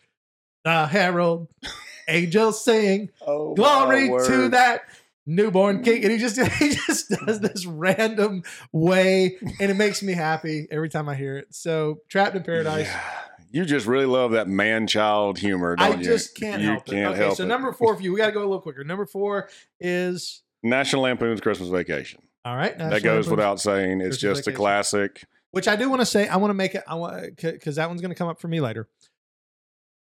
[0.63, 1.49] the Herald
[2.07, 4.83] Angels Sing, Oh, glory to that."
[5.25, 10.13] Newborn king, and he just he just does this random way, and it makes me
[10.13, 11.53] happy every time I hear it.
[11.55, 13.01] So, trapped in paradise, Yeah.
[13.51, 16.05] You just really love that man-child humor, I don't you?
[16.05, 17.05] just can't you help can't it.
[17.09, 17.47] Okay, help so it.
[17.47, 18.83] number four for you, we got to go a little quicker.
[18.83, 19.47] Number four
[19.79, 22.21] is National Lampoon's Christmas Vacation.
[22.45, 24.01] All right, that goes Lampoon's- without saying.
[24.01, 25.23] It's Christmas just a classic.
[25.51, 26.83] Which I do want to say, I want to make it.
[26.87, 28.87] I want because that one's going to come up for me later.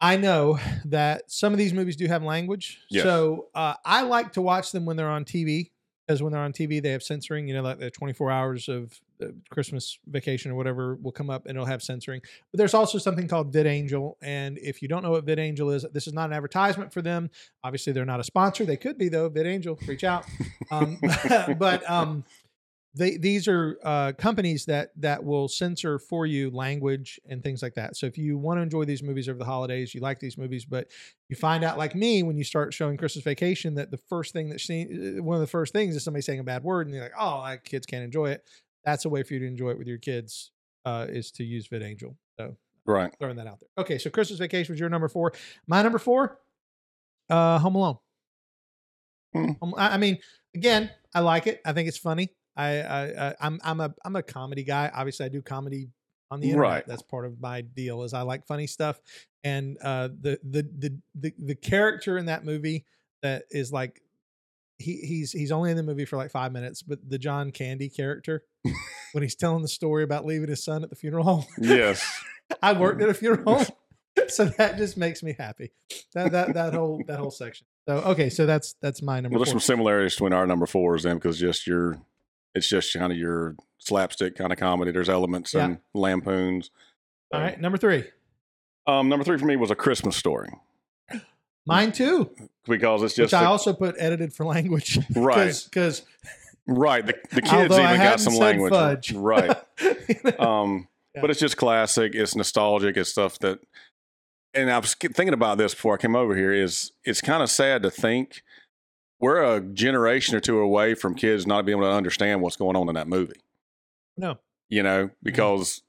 [0.02, 3.04] I know that some of these movies do have language, Yes.
[3.04, 5.70] so uh, I like to watch them when they're on TV
[6.08, 7.48] because when they're on TV, they have censoring.
[7.48, 9.00] You know, like the 24 hours of
[9.52, 12.22] Christmas vacation or whatever will come up and it'll have censoring.
[12.52, 16.08] But there's also something called VidAngel, and if you don't know what VidAngel is, this
[16.08, 17.30] is not an advertisement for them.
[17.64, 18.66] Obviously, they're not a sponsor.
[18.66, 19.30] They could be though.
[19.30, 20.26] VidAngel, reach out.
[20.72, 20.98] Um,
[21.60, 22.24] but um,
[22.94, 27.76] they these are uh, companies that that will censor for you language and things like
[27.76, 27.96] that.
[27.96, 30.66] So if you want to enjoy these movies over the holidays, you like these movies,
[30.66, 30.90] but
[31.30, 34.50] you find out like me when you start showing Christmas Vacation that the first thing
[34.50, 37.04] that seen one of the first things is somebody saying a bad word, and you're
[37.04, 38.44] like, oh, like, kids can't enjoy it.
[38.84, 40.52] That's a way for you to enjoy it with your kids
[40.86, 42.16] uh, is to use VidAngel.
[42.40, 43.14] So Right.
[43.20, 43.70] throwing that out there.
[43.78, 45.34] Okay, so Christmas Vacation was your number four.
[45.68, 46.40] My number four,
[47.30, 47.98] uh, Home Alone.
[49.34, 49.52] Hmm.
[49.78, 50.18] I mean,
[50.56, 51.62] again, I like it.
[51.64, 52.34] I think it's funny.
[52.56, 54.92] I, I, I I'm I'm a I'm a comedy guy.
[54.94, 55.90] Obviously, I do comedy
[56.30, 56.70] on the internet.
[56.72, 56.88] Right.
[56.88, 58.04] That's part of my deal.
[58.04, 59.00] Is I like funny stuff,
[59.44, 62.86] and uh, the, the the the the character in that movie
[63.22, 64.02] that is like.
[64.78, 67.88] He, he's he's only in the movie for like five minutes, but the John Candy
[67.88, 68.44] character,
[69.12, 72.04] when he's telling the story about leaving his son at the funeral home, Yes.
[72.64, 73.66] I worked at a funeral home,
[74.28, 75.72] so that just makes me happy.
[76.16, 77.68] That that that whole that whole section.
[77.88, 79.60] So okay, so that's that's my number Well, there's four.
[79.60, 82.02] some similarities between our number fours then, because just your,
[82.56, 84.92] it's just kind of your slapstick kind of comedy.
[84.92, 85.66] There's elements Yeah.
[85.66, 86.70] and lampoons.
[87.34, 88.06] All right, number three,
[88.88, 90.50] Um, number three for me was a Christmas story
[91.66, 92.30] mine too,
[92.68, 95.56] because it's which just I a- also put edited for language, Right.
[95.66, 96.04] Because
[96.68, 97.06] right.
[97.06, 98.72] The, the kids even got some language.
[98.72, 99.14] fudge.
[99.16, 99.58] Right.
[99.82, 101.22] right, Um, Yeah.
[101.22, 102.14] but it's just classic.
[102.16, 102.98] It's nostalgic.
[102.98, 103.60] It's stuff that,
[104.54, 106.52] and I was thinking about this before I came over here.
[106.52, 108.44] Is it's kind of sad to think
[109.22, 112.76] we're a generation or two away from kids not being able to understand what's going
[112.76, 113.40] on in that movie.
[114.18, 114.38] no,
[114.70, 115.14] You know, mm-hmm.
[115.24, 115.84] because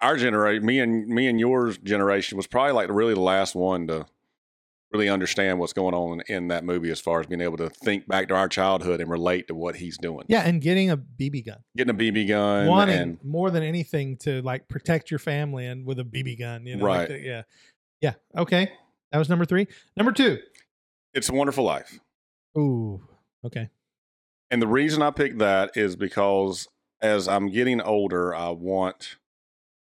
[0.00, 3.86] our generation, me and me and yours generation, was probably like really the last one
[3.88, 4.06] to
[4.92, 8.06] really understand what's going on in that movie as far as being able to think
[8.06, 10.24] back to our childhood and relate to what he's doing.
[10.28, 14.16] yeah, and getting a BB gun, Getting a BB gun wanting and more than anything
[14.18, 17.08] to like protect your family and with a BB gun, you know, like Right.
[17.08, 17.42] the- yeah,
[18.00, 18.14] yeah.
[18.36, 18.70] Okay,
[19.10, 19.66] that was number three.
[19.96, 20.38] Number two.
[21.14, 21.98] it's a wonderful life.
[22.56, 23.02] Ooh,
[23.44, 23.70] okay.
[24.50, 26.68] And the reason I picked that is because
[27.00, 29.16] as I'm getting older, I want,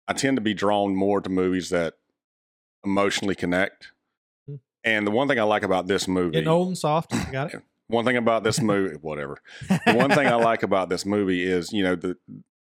[0.08, 1.94] I tend to be drawn more to movies that
[2.84, 3.92] emotionally connect.
[4.48, 4.56] Hmm.
[4.84, 7.12] And the one thing I like about this movie, Getting old and soft.
[7.14, 7.62] I got it.
[7.88, 9.38] one thing about this movie, whatever.
[9.68, 12.16] The one thing I like about this movie is, you know, the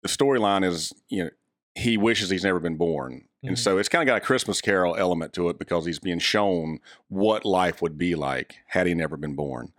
[0.02, 1.30] the storyline is, you know,
[1.76, 3.24] he wishes he's never been born.
[3.42, 3.60] And Mhm.
[3.60, 6.80] so it's kind of got a Christmas Carol element to it because he's being shown
[7.08, 9.72] what life would be like had he never been born.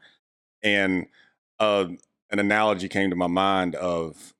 [0.64, 1.06] And
[1.60, 1.86] uh,
[2.30, 4.34] an analogy came to my mind of,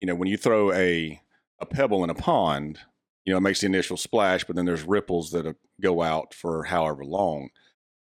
[0.00, 1.20] you know, when you throw a
[1.60, 2.80] a pebble in a pond,
[3.24, 6.34] you know, it makes the initial splash, but then there's ripples that uh, go out
[6.34, 7.48] for however long.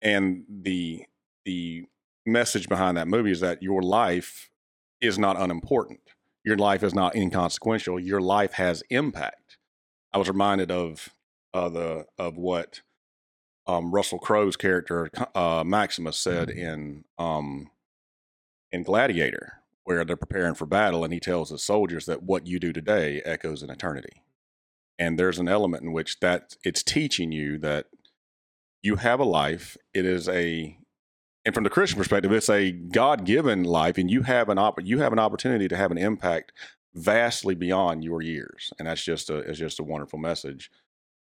[0.01, 1.05] And the
[1.45, 1.85] the
[2.25, 4.49] message behind that movie is that your life
[5.01, 5.99] is not unimportant.
[6.43, 7.99] Your life is not inconsequential.
[7.99, 9.57] Your life has impact.
[10.13, 11.09] I was reminded of
[11.53, 12.81] uh, the of what
[13.67, 17.69] um, Russell Crowe's character uh, Maximus said in um,
[18.71, 22.60] in Gladiator, where they're preparing for battle, and he tells the soldiers that what you
[22.60, 24.24] do today echoes in eternity.
[24.97, 27.88] And there's an element in which that it's teaching you that
[28.82, 29.78] you have a life.
[29.93, 30.78] It is a
[31.43, 34.84] and from the Christian perspective, it's a God given life, and you have an opp-
[34.84, 36.52] you have an opportunity to have an impact
[36.93, 40.69] vastly beyond your years, and that's just a it's just a wonderful message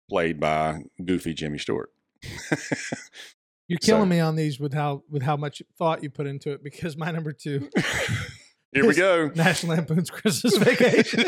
[0.09, 1.91] played by Goofy Jimmy Stewart.
[3.67, 6.51] You're So- killing me on these with how with how much thought you put into
[6.51, 7.69] it because my number two,
[8.73, 9.31] Here we go.
[9.35, 11.23] National Lampoon's Christmas Vacation.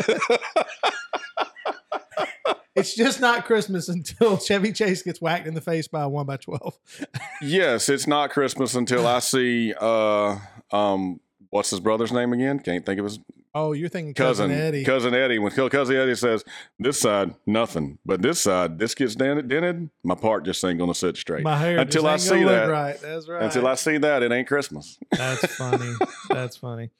[2.75, 6.25] it's just not Christmas until Chevy Chase gets whacked in the face by a one
[6.25, 6.77] by twelve.
[7.41, 10.37] yes, it's not Christmas until I see uh
[10.71, 12.59] um what's his brother's name again?
[12.59, 13.19] Can't think of his
[13.55, 14.83] Oh, you're thinking cousin, cousin Eddie.
[14.83, 15.39] Cousin Eddie.
[15.39, 16.43] When cousin Eddie says,
[16.77, 21.17] "This side nothing, but this side this gets dented, my part just ain't gonna sit
[21.17, 23.41] straight." My hair Until I see that- Right, that's right.
[23.41, 24.99] Until I see that, it ain't Christmas.
[25.11, 25.93] That's funny.
[26.29, 26.91] That's funny.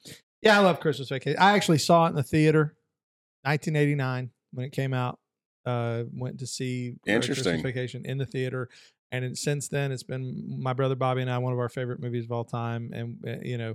[0.42, 1.38] Yeah, I love Christmas Vacation.
[1.38, 2.74] I actually saw it in the theater,
[3.42, 5.18] 1989 when it came out.
[5.66, 7.44] Uh, went to see Interesting.
[7.44, 8.68] Christmas Vacation in the theater,
[9.12, 12.00] and it, since then it's been my brother Bobby and I one of our favorite
[12.00, 12.90] movies of all time.
[12.92, 13.74] And uh, you know,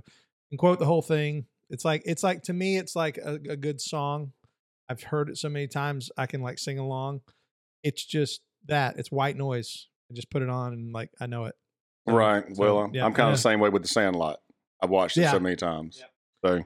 [0.50, 1.46] and quote the whole thing.
[1.70, 4.32] It's like it's like to me, it's like a, a good song.
[4.88, 7.22] I've heard it so many times I can like sing along.
[7.82, 9.88] It's just that it's white noise.
[10.10, 11.54] I just put it on and like I know it.
[12.06, 12.44] Right.
[12.54, 13.32] so, well, I'm- yeah, I'm kind yeah.
[13.32, 14.38] of the same way with the Sandlot.
[14.80, 15.32] I've watched it Yeah.
[15.32, 16.00] so many times.
[16.44, 16.62] So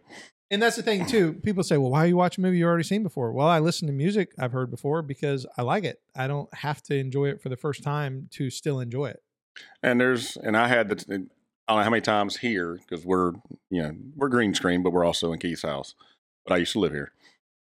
[0.51, 1.35] And that's the thing too.
[1.45, 3.61] People say, "Well, why are you watching a movie you already seen before?" Well, I
[3.61, 6.03] listen to music I've heard before because I like it.
[6.15, 9.23] I don't have to enjoy it for the first time to still enjoy it.
[9.83, 11.29] and there's and I had the
[11.71, 13.31] I don't know how many times here because we're
[13.71, 15.95] you know we're green screen, but we're also in Keith's house.
[16.45, 17.13] But I used to live here.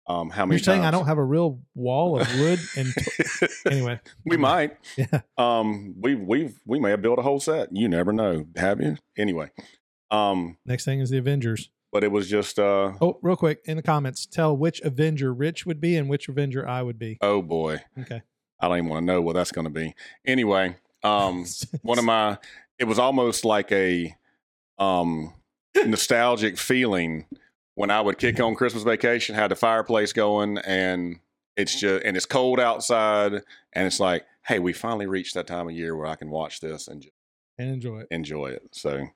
[0.08, 0.58] Um, how many?
[0.58, 2.92] You're saying I don't have a real wall of wood and
[3.70, 4.00] anyway.
[4.26, 4.76] we might.
[4.98, 5.22] Yeah.
[5.38, 7.70] Um, we we've we may have built a whole set.
[7.72, 8.98] You never know, have you?
[9.16, 9.52] Anyway,
[10.10, 11.70] um, Next thing is the Avengers.
[11.92, 15.68] but it was just uh, Oh, real quick in the comments, tell which Avenger Rich
[15.68, 17.20] would be and which Avenger I would be.
[17.22, 18.24] oh boy, Okay.
[18.60, 19.94] I don't even want to know what that's going to be.
[20.26, 21.46] Anyway, um,
[21.84, 22.40] one of my
[22.82, 24.16] it was almost like a
[24.80, 25.34] um
[25.86, 27.26] nostalgic feeling
[27.76, 31.20] when I would kick on Christmas vacation, had the fireplace going, and
[31.56, 33.34] it's just and it's cold outside,
[33.74, 36.60] and it's like, hey, we finally reached that time of year where I can watch
[36.60, 37.14] this and just
[37.60, 38.08] and enjoy it.
[38.10, 38.64] enjoy it.
[38.72, 39.08] So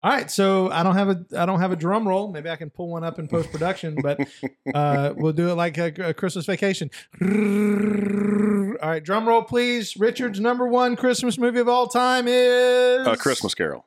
[0.00, 2.30] All right, so I don't have a I don't have a drum roll.
[2.30, 4.20] Maybe I can pull one up in post production, but
[4.74, 6.88] uh, we'll do it like a, a Christmas vacation.
[7.20, 9.96] All right, drum roll, please.
[9.96, 13.86] Richard's number one Christmas movie of all time is a Christmas Carol.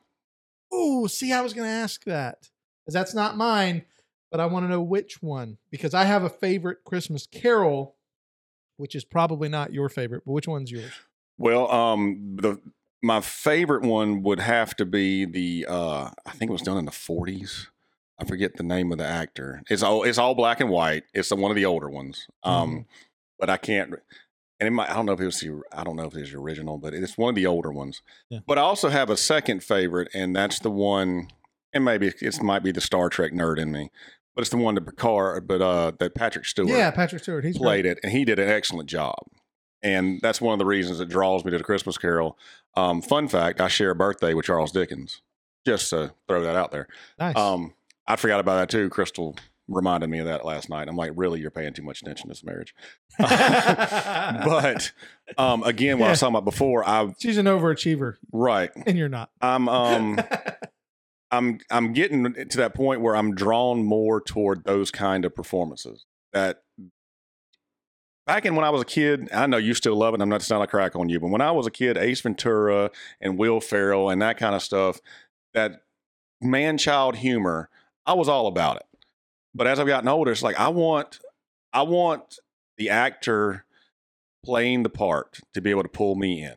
[0.70, 2.50] Oh, see, I was going to ask that
[2.84, 3.82] because that's not mine,
[4.30, 7.96] but I want to know which one because I have a favorite Christmas Carol,
[8.76, 10.24] which is probably not your favorite.
[10.26, 10.92] But which one's yours?
[11.38, 12.60] Well, um, the
[13.02, 16.84] my favorite one would have to be the uh, I think it was done in
[16.84, 17.68] the forties.
[18.18, 19.62] I forget the name of the actor.
[19.68, 21.04] It's all it's all black and white.
[21.12, 22.28] It's the, one of the older ones.
[22.44, 22.86] Um,
[23.38, 23.94] but I can't.
[24.60, 26.20] And it might, I don't know if it was the I don't know if it
[26.20, 28.02] was the original, but it's one of the older ones.
[28.30, 28.38] Yeah.
[28.46, 31.28] But I also have a second favorite, and that's the one.
[31.74, 33.90] And maybe it might be the Star Trek nerd in me,
[34.36, 37.44] but it's the one that Picard, but uh, that Patrick Stewart Yeah, Patrick Stewart.
[37.44, 37.92] He's played great.
[37.92, 39.16] it, and he did an excellent job.
[39.82, 42.38] And that's one of the reasons it draws me to the Christmas Carol.
[42.76, 45.22] Um, fun fact: I share a birthday with Charles Dickens.
[45.64, 46.88] Just to throw that out there.
[47.20, 47.36] Nice.
[47.36, 47.74] Um,
[48.06, 48.88] I forgot about that too.
[48.90, 49.36] Crystal
[49.68, 50.88] reminded me of that last night.
[50.88, 52.74] I'm like, really, you're paying too much attention to this marriage.
[53.18, 54.92] but
[55.38, 58.70] um, again, what I was talking about before, I She's an overachiever, right.
[58.86, 59.30] and you're not.
[59.40, 60.20] I'm um
[61.30, 66.04] I'm I'm getting to that point where I'm drawn more toward those kind of performances.
[66.32, 66.62] That
[68.26, 70.20] back in when I was a kid, I know you still love it.
[70.20, 72.90] I'm not sound like crack on you, but when I was a kid, Ace Ventura
[73.20, 75.00] and Will Ferrell and that kind of stuff,
[75.54, 75.82] that
[76.40, 77.68] man-child humor,
[78.06, 78.86] I was all about it.
[79.54, 81.20] But as I've gotten older, it's like I want
[81.72, 82.38] I want
[82.78, 83.64] the actor
[84.44, 86.56] playing the part to be able to pull me in.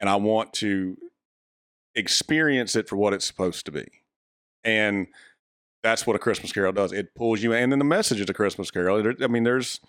[0.00, 0.96] And I want to
[1.94, 3.86] experience it for what it's supposed to be.
[4.64, 5.06] And
[5.82, 6.92] that's what a Christmas Carol does.
[6.92, 7.62] It pulls you in.
[7.62, 9.80] And then the message of the Christmas Carol, I mean, there's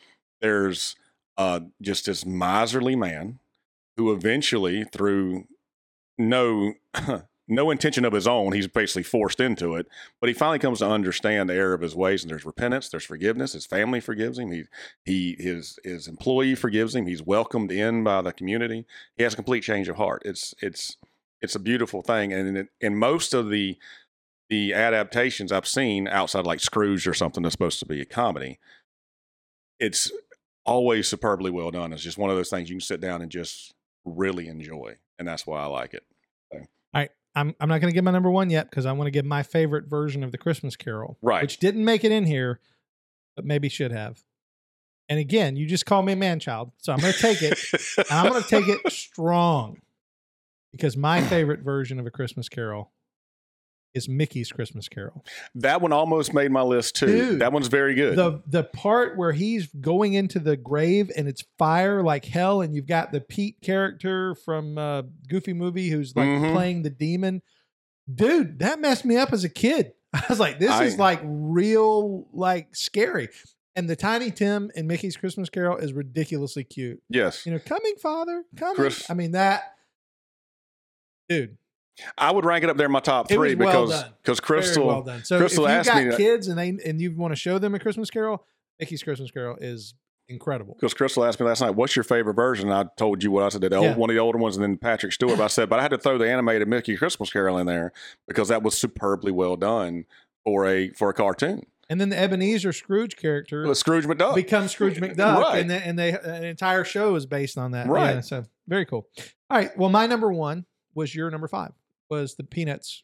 [0.41, 0.95] there's
[1.37, 3.39] uh, just this miserly man
[3.95, 5.45] who eventually, through
[6.17, 6.73] no
[7.47, 9.87] no intention of his own, he's basically forced into it.
[10.19, 13.05] But he finally comes to understand the error of his ways, and there's repentance, there's
[13.05, 13.53] forgiveness.
[13.53, 14.51] His family forgives him.
[14.51, 14.63] He
[15.05, 17.07] he his his employee forgives him.
[17.07, 18.85] He's welcomed in by the community.
[19.15, 20.23] He has a complete change of heart.
[20.25, 20.97] It's it's
[21.41, 23.77] it's a beautiful thing, and in, in most of the
[24.49, 28.59] the adaptations I've seen outside like Scrooge or something that's supposed to be a comedy,
[29.79, 30.11] it's
[30.67, 31.93] always superbly well done.
[31.93, 33.73] It's just one of those things you can sit down and just
[34.05, 36.03] really enjoy, and that's why I like it.
[36.53, 36.59] All
[36.93, 39.11] right, I'm I'm not going to give my number one yet because I want to
[39.11, 41.41] give my favorite version of the Christmas Carol, Right.
[41.41, 42.59] Which didn't make it in here,
[43.35, 44.21] but maybe should have.
[45.09, 47.57] And again, you just call me a man child, so I'm going to take it,
[47.97, 49.77] and I'm going to take it strong
[50.73, 52.91] because my favorite version of a Christmas Carol
[53.97, 55.25] is Mickey's Christmas Carol.
[55.55, 57.07] that one almost made my list too.
[57.07, 58.15] Dude, that one's very good.
[58.17, 62.73] The the part where he's going into the grave and it's fire like hell, and
[62.73, 66.53] you've got the Pete character from uh, Goofy movie who's like Mhm.
[66.53, 67.41] playing the demon.
[68.13, 69.91] Dude, that messed me up as a kid.
[70.13, 73.27] I was like, this is like real, like scary.
[73.75, 77.03] And the Tiny Tim in Mickey's Christmas Carol is ridiculously cute.
[77.09, 78.75] yes, You know, coming, father, coming.
[78.75, 79.73] Chris- I mean that,
[81.29, 81.57] dude.
[82.17, 84.11] I would rank it up there in my top three well because done.
[84.23, 85.19] because Crystal well.
[85.23, 87.73] So Crystal asked got me that- kids and they and you want to show them
[87.75, 88.45] a Christmas Carol,
[88.79, 89.93] Mickey's Christmas Carol is
[90.29, 90.73] incredible.
[90.75, 93.43] because Crystal asked me last night, "What's your favorite version?" And I told you what
[93.43, 93.95] I said, the old, Yeah.
[93.95, 95.39] one of the older ones, and then Patrick Stewart.
[95.39, 97.91] I said, but I had to throw the animated Mickey Christmas Carol in there
[98.27, 100.05] because that was superbly well done
[100.43, 101.63] for a for a cartoon.
[101.89, 104.35] And then the Ebenezer Scrooge character was Scrooge McDuck.
[104.35, 105.61] becomes Scrooge McDuck, Right.
[105.61, 107.87] and the, and they an entire show is based on that.
[107.87, 108.15] Right.
[108.15, 109.07] Yeah, so very cool.
[109.49, 109.75] All right.
[109.77, 111.71] Well, my number one was your number five
[112.09, 113.03] was the Peanuts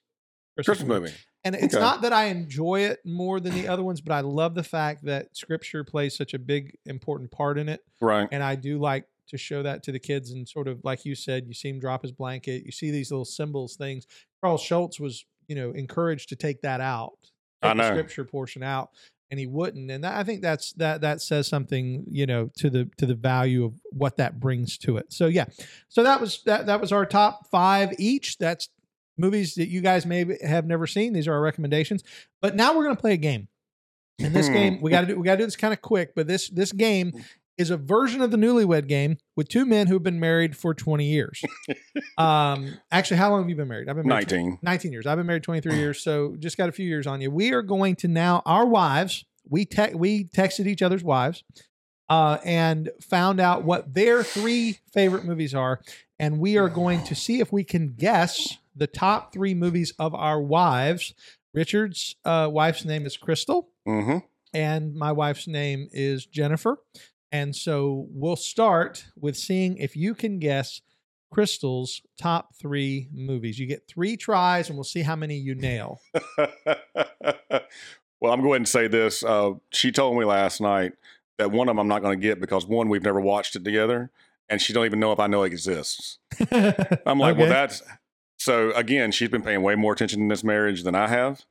[0.55, 1.11] Christmas movie.
[1.45, 1.79] And it's Okay.
[1.81, 5.03] not that I enjoy it more than the other ones, but I love the fact
[5.05, 7.81] that Scripture plays such a big important part in it.
[7.99, 8.29] Right.
[8.31, 11.15] And I do like to show that to the kids and sort of like you
[11.15, 14.05] said, you see him drop his blanket, you see these little symbols, things.
[14.41, 17.17] Charles Schulz was you know, encouraged to take that out,
[17.61, 17.89] I take the know.
[17.95, 18.91] scripture portion out,
[19.29, 19.91] and he wouldn't.
[19.91, 23.13] And that, I think that's that that says something, you know, to the to the
[23.13, 25.11] value of what that brings to it.
[25.11, 25.45] So yeah,
[25.89, 28.37] so that was that that was our top five each.
[28.37, 28.69] That's
[29.17, 31.13] movies that you guys may have never seen.
[31.13, 32.03] These are our recommendations.
[32.41, 33.47] But now we're gonna play a game.
[34.19, 34.53] And this Hmm.
[34.53, 36.13] game, we got to do we got to do this kind of quick.
[36.15, 37.11] But this this game
[37.57, 40.73] is a version of the Newlywed Game with two men who have been married for
[40.73, 41.41] twenty years.
[42.17, 43.89] um, actually, how long have you been married?
[43.89, 44.59] I've been married 19.
[44.61, 45.05] 19 years.
[45.05, 47.29] I've been married 23 years, so just got a few years on you.
[47.31, 49.25] We are going to now our wives.
[49.47, 51.43] We te- we texted each other's wives,
[52.09, 55.81] uh, and found out what their three favorite movies are,
[56.19, 60.13] and we are going to see if we can guess the top three movies of
[60.15, 61.13] our wives.
[61.53, 64.19] Richard's uh, wife's name is Crystal, hmm
[64.53, 66.77] and my wife's name is Jennifer.
[67.31, 70.81] And so we'll start with seeing if you can guess
[71.31, 73.57] Crystal's top three movies.
[73.57, 75.99] You get three tries, and we'll see how many you nail.
[78.21, 79.23] well, I'm going to say this.
[79.23, 80.93] Uh, she told me last night
[81.39, 83.63] that one of them I'm not going to get because one, we've never watched it
[83.63, 84.11] together,
[84.47, 86.19] and she don't even know if I know it exists.
[86.51, 87.81] I'm like, well, that's
[88.43, 88.71] so.
[88.73, 91.43] Again, she's been paying way more attention in this marriage than I have.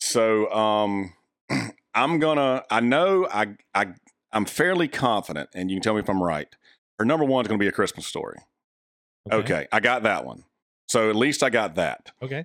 [0.00, 1.12] So, um,
[1.94, 2.64] I'm gonna.
[2.70, 3.26] I know.
[3.30, 3.56] I.
[3.74, 3.88] I.
[4.32, 6.48] I'm fairly confident, and you can tell me if I'm right.
[6.98, 8.36] Her number one is going to be a Christmas story.
[9.30, 10.44] Okay, I got that one.
[10.88, 12.12] So at least I got that.
[12.22, 12.44] Okay.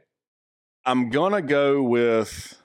[0.86, 2.62] I'm gonna go with.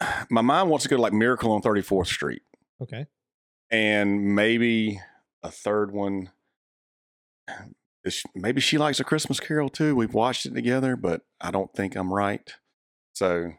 [0.30, 2.42] My mind wants to go to like Miracle on 34th Street,
[2.82, 3.06] Okay.
[3.70, 5.00] and maybe
[5.42, 6.30] a third one.
[8.34, 9.94] Maybe she likes a Christmas Carol too.
[9.96, 12.52] We've watched it together, but I don't think I'm right.
[13.14, 13.52] So,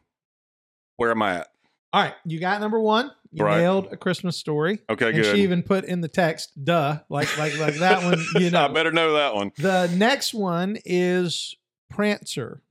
[0.98, 1.48] where am I at?
[1.92, 2.14] All right.
[2.26, 3.12] You got number one.
[3.32, 3.58] You Right.
[3.60, 4.80] nailed a Christmas story.
[4.90, 5.36] Okay, and good.
[5.36, 8.66] she even put in the text, duh, like like like that one, you know.
[8.66, 9.52] I better know that one.
[9.58, 11.56] The next one is
[11.92, 12.62] Prancer.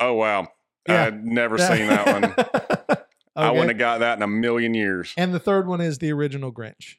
[0.00, 0.48] Oh wow,
[0.88, 1.04] Yeah.
[1.06, 2.98] I'd never seen that one.
[3.36, 5.14] I wouldn't have got that in a million years.
[5.16, 6.96] And the third one is the original Grinch.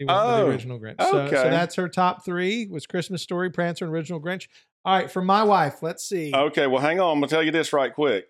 [0.00, 1.00] Went with Oh, the original Grinch.
[1.00, 4.48] So, so that's her top three was Christmas Story, Prancer, and Original Grinch.
[4.84, 6.32] All right, for my wife, let's see.
[6.34, 7.12] Okay, well, hang on.
[7.12, 8.26] I'm gonna tell you this right quick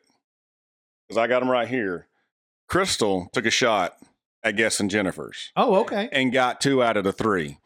[1.09, 2.09] because I got them right here.
[2.69, 3.97] Crystal took a shot
[4.45, 6.09] at guessing Jennifer's Oh, okay.
[6.13, 7.59] and got two out of the three.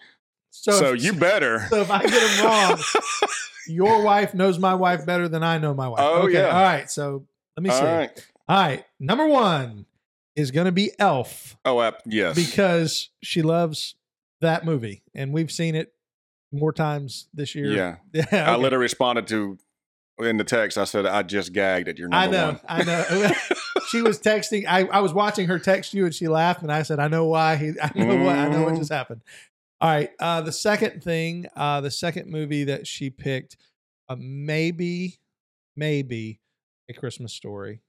[0.51, 1.67] So, So, if, you better.
[1.71, 2.79] so if I get them wrong,
[3.67, 6.01] your wife knows my wife better than I know my wife.
[6.03, 6.35] Oh, okay.
[6.35, 6.47] yeah.
[6.57, 6.91] All right.
[6.91, 7.27] So
[7.57, 7.77] let me see.
[7.77, 8.27] All right.
[8.49, 8.85] All right.
[9.01, 9.87] Number one
[10.37, 12.37] is going to be Elf Oh, ap- yes.
[12.37, 13.95] because she loves
[14.41, 15.93] that movie, and we've seen it
[16.53, 17.67] more times this year.
[17.73, 18.25] yeah, Yeah.
[18.33, 18.63] I okay.
[18.63, 19.59] literally responded to
[20.19, 20.79] in the text.
[20.79, 22.47] I said I just gagged at your I know.
[22.53, 22.61] one.
[22.69, 23.31] I know.
[23.89, 24.65] she was texting.
[24.67, 27.27] I, I was watching her text you, and she laughed, and I said, "I know
[27.27, 27.57] why.
[27.57, 28.37] He, I know what.
[28.37, 28.79] I know what Mhm.
[28.79, 29.23] just happened."
[29.81, 30.11] All right.
[30.19, 33.59] Uh, the second thing, uh, the second movie that she picked,
[34.09, 35.19] uh, maybe,
[35.77, 36.41] maybe
[36.89, 37.81] a Christmas story.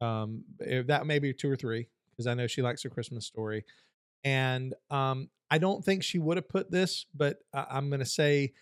[0.00, 3.26] Um, if that may be two or three because I know she likes a Christmas
[3.26, 3.64] story,
[4.24, 8.06] and um, I don't think she would have put this, but I I'm going to
[8.06, 8.52] say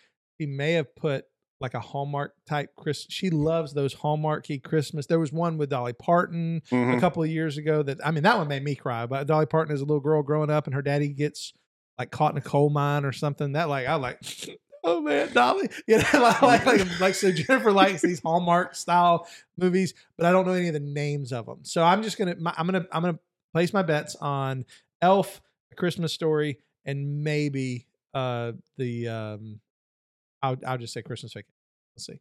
[0.41, 1.25] she may have put
[1.61, 3.05] like a Hallmark type Chris.
[3.09, 5.07] She loves those Hallmarky Christmas.
[5.07, 7.01] There was one with Dolly Parton a Mhm.
[7.01, 9.07] couple of years ago that I mean that one made me cry.
[9.07, 11.53] But Dolly Parton is a little girl growing up and her daddy gets
[11.99, 13.53] like caught in a coal mine or something.
[13.53, 14.21] That like I like.
[14.89, 15.69] Oh man, Dolly!
[15.87, 17.31] You know, like, like, like, like so.
[17.33, 19.27] Jennifer likes these Hallmark style
[19.57, 21.61] movies, but I don't know any of the names of them.
[21.63, 23.19] So I'm just gonna, my, I'm gonna, I'm gonna
[23.53, 24.65] place my bets on
[25.03, 25.41] Elf,
[25.73, 29.61] A Christmas Story, and maybe uh the um,
[30.43, 31.53] I'll, I'll just say Christmas Vacation.
[31.97, 32.21] Let's see.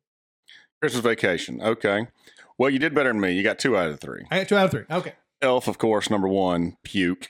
[0.81, 1.61] Christmas vacation.
[1.61, 2.07] Okay.
[2.57, 3.31] Well, you did better than me.
[3.33, 4.25] You got two out of three.
[4.29, 4.83] I got two out of three.
[4.89, 5.13] Okay.
[5.41, 6.77] Elf, of course, number one.
[6.83, 7.27] Puke.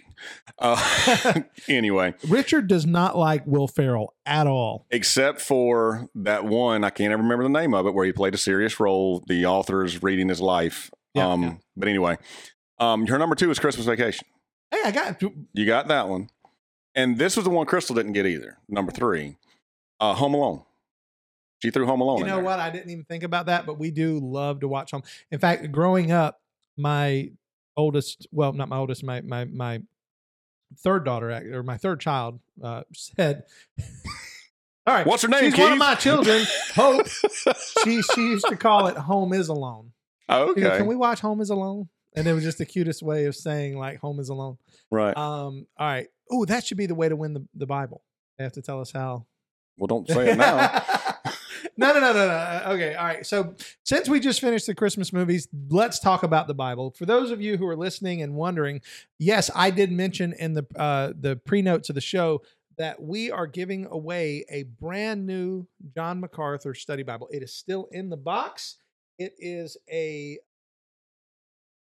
[0.59, 4.85] Uh, anyway, Richard does not like Will Ferrell at all.
[4.89, 8.33] except for that one, I can't ever remember the name of it, where he played
[8.33, 9.23] a serious role.
[9.27, 10.89] The author is reading his life.
[11.13, 11.53] Yeah, um, yeah.
[11.75, 12.17] But anyway,
[12.79, 14.27] um, her number two is Christmas Vacation.
[14.71, 15.21] Hey, I got
[15.53, 16.29] You got that one.
[16.95, 18.57] And this was the one Crystal didn't get either.
[18.67, 19.37] Number three,
[19.99, 20.63] uh, Home Alone.
[21.61, 22.59] She threw Home Alone You know what?
[22.59, 25.03] I didn't even think about that, but we do love to watch home.
[25.31, 26.39] In fact, growing up,
[26.75, 27.31] my
[27.77, 29.81] oldest, well, not my oldest, my my my
[30.79, 33.43] third daughter or my third child uh, said,
[34.87, 35.63] "All right, What's her name, she's Keith?
[35.63, 36.43] one of my children.
[36.75, 37.07] Hope
[37.83, 39.91] she she used to call it Home is Alone.
[40.29, 40.77] Oh, okay.
[40.77, 41.87] Can we watch Home is Alone?
[42.15, 44.57] And it was just the cutest way of saying like Home is Alone.
[44.91, 45.15] right.
[45.15, 46.07] Um, all right.
[46.29, 48.01] Oh, that should be the way to win the, the Bible.
[48.37, 49.25] They have to tell us how
[49.77, 50.83] well, don't say it now.
[51.77, 52.61] No, no, no, no, no.
[52.73, 53.25] Okay, all right.
[53.25, 56.91] So since we just finished the Christmas movies, let's talk about the Bible.
[56.91, 58.81] For those of you who are listening and wondering,
[59.19, 62.41] yes, I did mention in the uh, the pre notes of the show
[62.77, 67.27] that we are giving away a brand new John MacArthur study Bible.
[67.31, 68.77] It is still in the box.
[69.19, 70.39] It is a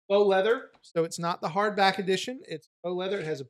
[0.07, 2.41] faux leather, so it's not the hardback edition.
[2.47, 3.19] It's faux leather.
[3.19, 3.47] It has a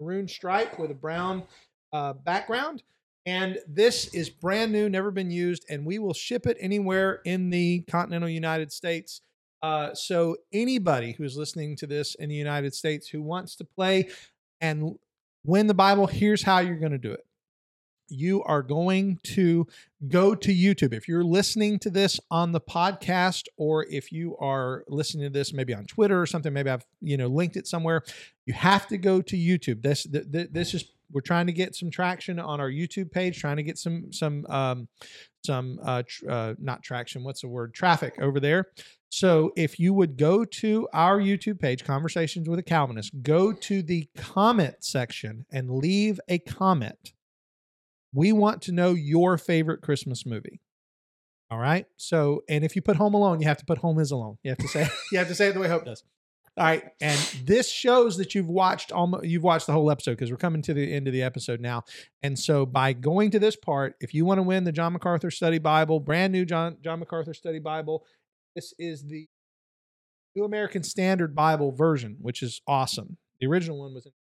[0.00, 1.44] maroon stripe with a brown
[1.92, 2.82] uh, background.
[3.24, 7.50] And this is brand new, never been used, and we will ship it anywhere in
[7.50, 9.20] the continental United States.
[9.62, 14.08] Uh, so anybody who's listening to this in the United States who wants to play
[14.60, 14.96] and
[15.44, 17.24] win the Bible, here's how you're going to do it.
[18.08, 19.66] You are going to
[20.08, 20.92] go to YouTube.
[20.92, 25.54] If you're listening to this on the podcast, or if you are listening to this
[25.54, 28.02] maybe on Twitter or something, maybe I've you know linked it somewhere.
[28.44, 29.82] You have to go to YouTube.
[29.82, 33.62] This this is we're trying to get some traction on our YouTube page, trying to
[33.62, 34.88] get some some um,
[35.44, 37.24] some uh, tr- uh, not traction.
[37.24, 37.74] What's the word?
[37.74, 38.66] Traffic over there.
[39.10, 43.82] So if you would go to our YouTube page, Conversations with a Calvinist, go to
[43.82, 47.12] the comment section and leave a comment.
[48.14, 50.60] We want to know your favorite Christmas movie.
[51.50, 51.84] All right.
[51.98, 54.38] So, and if you put Home Alone, you have to put Home is Alone.
[54.42, 56.02] You have to say you have to say it the way Hope does.
[56.58, 60.30] All right, and this shows that you've watched almost you've watched the whole episode because
[60.30, 61.84] we're coming to the end of the episode now.
[62.22, 65.30] And so by going to this part, if you want to win the John MacArthur
[65.30, 68.04] Study Bible, brand new John John MacArthur Study Bible,
[68.54, 69.26] this is the
[70.36, 73.16] New American Standard Bible version, which is awesome.
[73.40, 74.12] The original one was in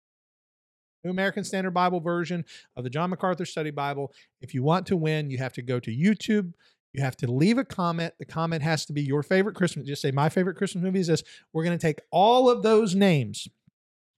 [1.04, 2.46] New American Standard Bible version
[2.78, 4.14] of the John MacArthur Study Bible.
[4.42, 6.54] If you want to win, you have to go to YouTube.
[6.94, 8.14] You have to leave a comment.
[8.20, 9.88] The comment has to be your favorite Christmas.
[9.88, 11.24] Just say, My favorite Christmas movie is this.
[11.54, 13.48] We're going to take all of those names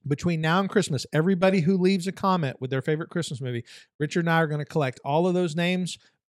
[0.08, 1.06] between now and Christmas.
[1.14, 3.64] Everybody who leaves a comment with their favorite Christmas movie,
[4.00, 5.98] Richard and I are going to collect all of those names,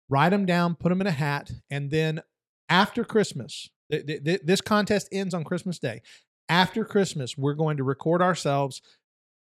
[0.10, 2.22] write them down, put them in a hat, and then
[2.70, 6.02] after Christmas, th- th- th- this contest ends on Christmas Day.
[6.48, 8.82] After Christmas, we're going to record ourselves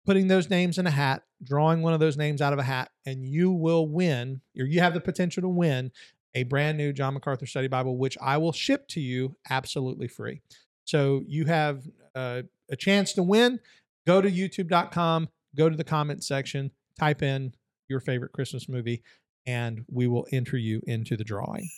[0.05, 2.91] putting those names in a hat, drawing one of those names out of a hat,
[3.05, 5.91] and you will win, or you have the potential to win
[6.35, 10.41] a brand new John MacArthur Study Bible, which I will ship to you absolutely free.
[10.85, 13.59] So you have uh, a chance to win.
[14.05, 17.53] Go to youtube.com, go to the comment section, type in
[17.87, 19.01] your favorite Christmas movie,
[19.45, 21.69] and we will enter you into the drawing.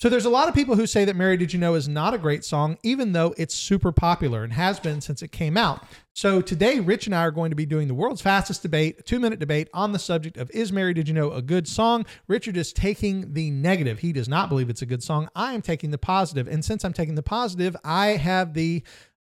[0.00, 2.14] So there's a lot of people who say that Mary Did You Know is not
[2.14, 5.84] a great song, even though it's super popular and has been since it came out.
[6.12, 9.02] So today, Rich and I are going to be doing the world's fastest debate, a
[9.02, 12.04] two minute debate on the subject of Is Mary Did You Know a good song?
[12.26, 14.00] Richard is taking the negative.
[14.00, 15.28] He does not believe it's a good song.
[15.34, 16.48] I am taking the positive.
[16.48, 18.82] And since I'm taking the positive, I have the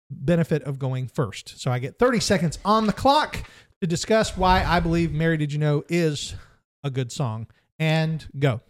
[0.10, 1.60] benefit of going first.
[1.60, 3.50] So I get 30 seconds on the clock
[3.82, 6.36] to discuss why I believe Mary Did You Know is
[6.84, 7.48] a good song.
[7.80, 8.62] And go.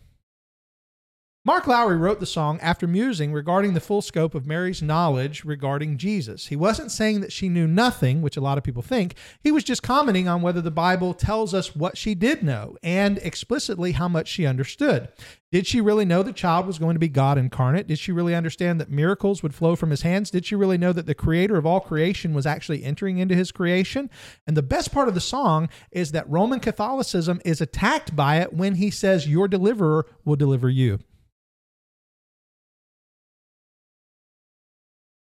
[1.48, 5.98] Mark Lowry wrote the song after musing regarding the full scope of Mary's knowledge regarding
[5.98, 6.48] Jesus.
[6.48, 9.16] He wasn't saying that she knew nothing, which a lot of people think.
[9.40, 13.18] He was just commenting on whether the Bible tells us what she did know and
[13.20, 15.08] explicitly how much she understood.
[15.50, 17.88] Did she really know the child was going to be God incarnate?
[17.88, 20.30] Did she really understand that miracles would flow from his hands?
[20.30, 23.54] Did she really know that the creator of all creation was actually entering into his
[23.54, 24.10] creation?
[24.46, 28.52] And the best part of the song is that Roman Catholicism is attacked by it
[28.52, 31.00] when he says, Your deliverer will deliver you.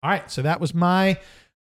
[0.04, 1.18] All right, so that was my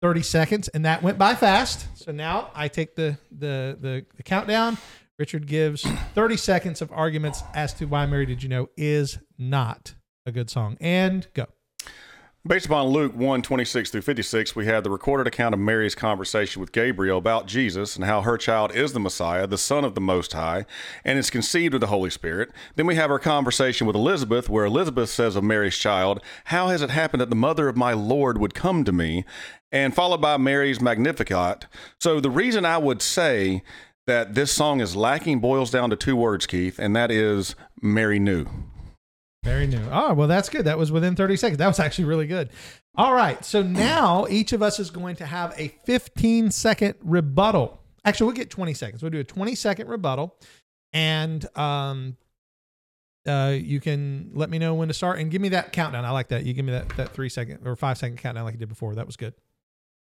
[0.01, 1.85] 30 seconds, and that went by fast.
[1.95, 4.79] So now I take the the the, the countdown.
[5.19, 5.83] Richard gives
[6.15, 9.93] 30 seconds of arguments as to why Mary Did You Know is not
[10.25, 10.77] a good song.
[10.81, 11.45] And go.
[12.45, 16.59] Based upon Luke 1 26 through 56, we have the recorded account of Mary's conversation
[16.59, 20.01] with Gabriel about Jesus and how her child is the Messiah, the Son of the
[20.01, 20.65] Most High,
[21.05, 22.51] and is conceived of the Holy Spirit.
[22.75, 26.81] Then we have her conversation with Elizabeth, where Elizabeth says of Mary's child, How has
[26.81, 29.23] it happened that the mother of my Lord would come to me?
[29.71, 31.67] And followed by Mary's Magnificat.
[32.01, 33.63] So the reason I would say
[34.05, 38.19] that this song is lacking boils down to two words, Keith, and that is Mary
[38.19, 38.45] knew.
[39.43, 39.81] Very new.
[39.91, 40.65] Oh, well, that's good.
[40.65, 41.57] That was within 30 seconds.
[41.57, 42.49] That was actually really good.
[42.95, 43.43] All right.
[43.43, 47.81] So now each of us is going to have a 15 second rebuttal.
[48.05, 49.03] Actually, we'll get 20 seconds.
[49.03, 50.35] We'll do a 20 second rebuttal.
[50.93, 52.15] And um,
[53.27, 56.05] uh, you can let me know when to start and give me that countdown.
[56.05, 56.45] I like that.
[56.45, 58.95] You give me that, that three second or five second countdown like you did before.
[58.95, 59.33] That was good.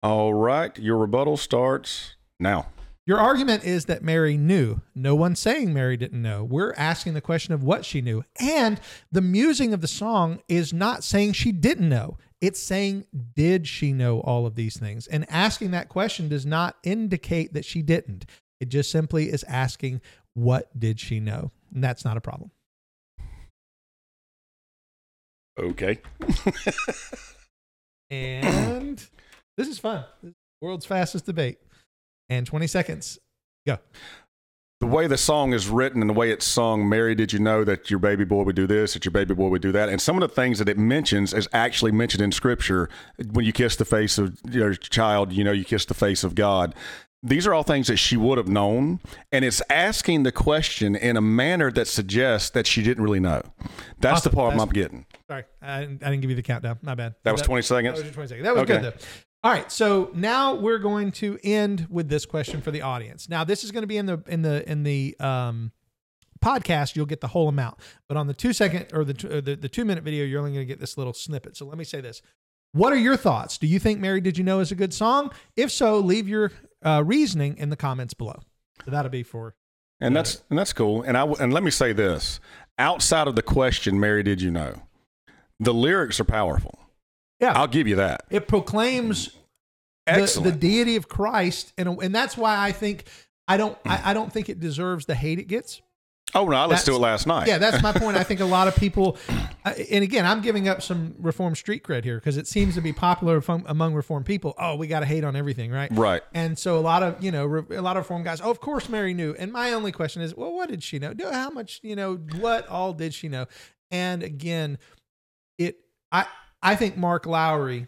[0.03, 0.76] All right.
[0.78, 2.66] Your rebuttal starts now.
[3.05, 4.81] Your argument is that Mary knew.
[4.95, 6.45] No one's saying Mary didn't know.
[6.45, 8.25] We're asking the question of what she knew.
[8.39, 8.81] And
[9.11, 12.17] the musing of the song is not saying she didn't know.
[12.41, 15.09] It's saying, did she know all of these things?
[15.09, 18.25] And asking that question does not indicate that she didn't.
[18.61, 20.01] It just simply is asking,
[20.35, 21.51] what did she know?
[21.75, 22.53] And that's not a problem.
[25.59, 25.99] Okay.
[28.11, 29.05] and
[29.57, 30.05] this is fun.
[30.61, 31.59] World's fastest debate
[32.29, 33.18] and 20 seconds.
[33.66, 33.79] Go.
[34.81, 37.62] the way the song is written and the way it's sung, Mary, did you know
[37.62, 39.89] that your baby boy would do this, that your baby boy would do that?
[39.89, 42.89] And some of the things that it mentions is actually mentioned in scripture.
[43.31, 46.35] When you kiss the face of your child, you know, you kiss the face of
[46.35, 46.75] God.
[47.23, 48.99] These are all things that she would have known.
[49.31, 53.43] And it's asking the question in a manner that suggests that she didn't really know.
[54.01, 54.31] That's Awesome.
[54.33, 55.07] the part That's- I'm getting.
[55.31, 56.81] Sorry, I didn't, I didn't give you the countdown.
[56.83, 57.14] My bad.
[57.23, 58.03] That was 20 That seconds.
[58.03, 58.45] was 20 seconds.
[58.45, 58.81] That was Okay.
[58.81, 59.07] good though.
[59.45, 63.28] All right, so now we're going to end with this question for the audience.
[63.28, 65.72] Now, this is going to be in the in the in the um,
[66.40, 66.95] podcast.
[66.95, 69.57] You'll get the whole amount, but on the two second or the two- uh, the,
[69.57, 71.57] the two minute video, you're only going to get this little snippet.
[71.57, 72.22] So let me say this:
[72.70, 73.59] What are your thoughts?
[73.59, 75.32] Do you think "Mary Did You Know" is a good song?
[75.57, 76.53] If so, leave your
[76.84, 78.38] uh, reasoning in the comments below.
[78.84, 79.57] So that'll be for
[80.01, 81.03] And that's and that's cool.
[81.03, 82.38] And I and let me say this:
[82.78, 84.82] outside of the question, Mary, did you know?
[85.59, 86.78] The lyrics are powerful.
[87.43, 87.53] Yeah.
[87.59, 88.22] I'll give you that.
[88.30, 89.36] it proclaims
[90.07, 93.05] the, the deity of Christ, and and that's why I think
[93.49, 94.09] I don't I, hmm.
[94.09, 95.80] I don't think it deserves the hate it gets.
[96.34, 97.47] oh no, I listened to it last night.
[97.47, 98.16] Yeah, that's my point.
[98.16, 99.18] I think a lot of people,
[99.64, 102.93] and again, I'm giving up some reform street cred here because it seems to be
[102.93, 104.55] popular among reform people.
[104.59, 105.90] Oh, we got to hate on everything, right?
[105.93, 106.22] Right.
[106.32, 108.40] And so a lot of you know a lot of reform guys.
[108.40, 109.34] Oh, of course Mary knew.
[109.38, 111.14] And my only question is, well, what did she know?
[111.30, 112.16] How much you know?
[112.38, 113.47] What all did she know?
[113.90, 114.78] And again,
[115.59, 115.76] it
[116.11, 116.26] I
[116.63, 117.87] I think Mark Lowry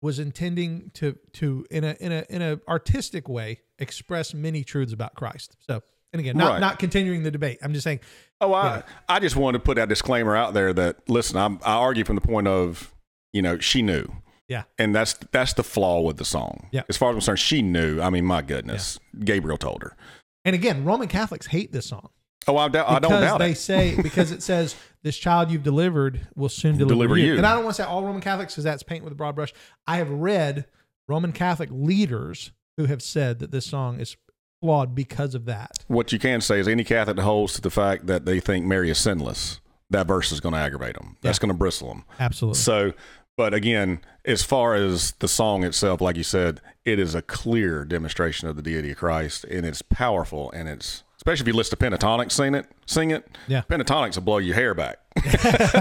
[0.00, 4.92] was intending to to in a in a in a artistic way express many truths
[4.92, 5.56] about Christ.
[5.66, 5.82] So
[6.12, 6.60] and again, not Right.
[6.60, 7.58] not continuing the debate.
[7.62, 8.00] I'm just saying
[8.40, 8.82] Oh, I Yeah.
[9.08, 12.14] I just wanted to put that disclaimer out there that listen, I'm, I argue from
[12.14, 12.94] the point of
[13.32, 14.06] you know she knew.
[14.48, 14.62] Yeah.
[14.78, 16.68] And that's that's the flaw with the song.
[16.72, 16.82] Yeah.
[16.88, 18.00] As far as I'm concerned, she knew.
[18.00, 19.96] I mean, my goodness, Gabriel told her.
[20.44, 22.10] And again, Roman Catholics hate this song
[22.48, 23.58] Oh, I, doubt, I don't doubt they it.
[23.58, 27.32] say because it says this child you've delivered will soon deliver, Deliver you.
[27.32, 27.36] you.
[27.38, 29.34] And I don't want to say all Roman Catholics because that's paint with a broad
[29.34, 29.52] brush.
[29.86, 30.66] I have read
[31.06, 34.16] Roman Catholic leaders who have said that this song is
[34.60, 35.70] flawed because of that.
[35.86, 38.66] What you can say is any Catholic that holds to the fact that they think
[38.66, 41.16] Mary is sinless, that verse is going to aggravate them.
[41.22, 41.42] That's Yeah.
[41.42, 42.04] going to bristle them.
[42.18, 42.58] Absolutely.
[42.58, 42.92] So,
[43.36, 47.84] but again, as far as the song itself, like you said, it is a clear
[47.84, 51.76] demonstration of the deity of Christ, and it's powerful, and it's especially if you listen
[51.76, 53.28] to Pentatonix sing it, sing it.
[53.46, 53.62] Yeah.
[53.68, 54.98] Pentatonix will blow your hair back.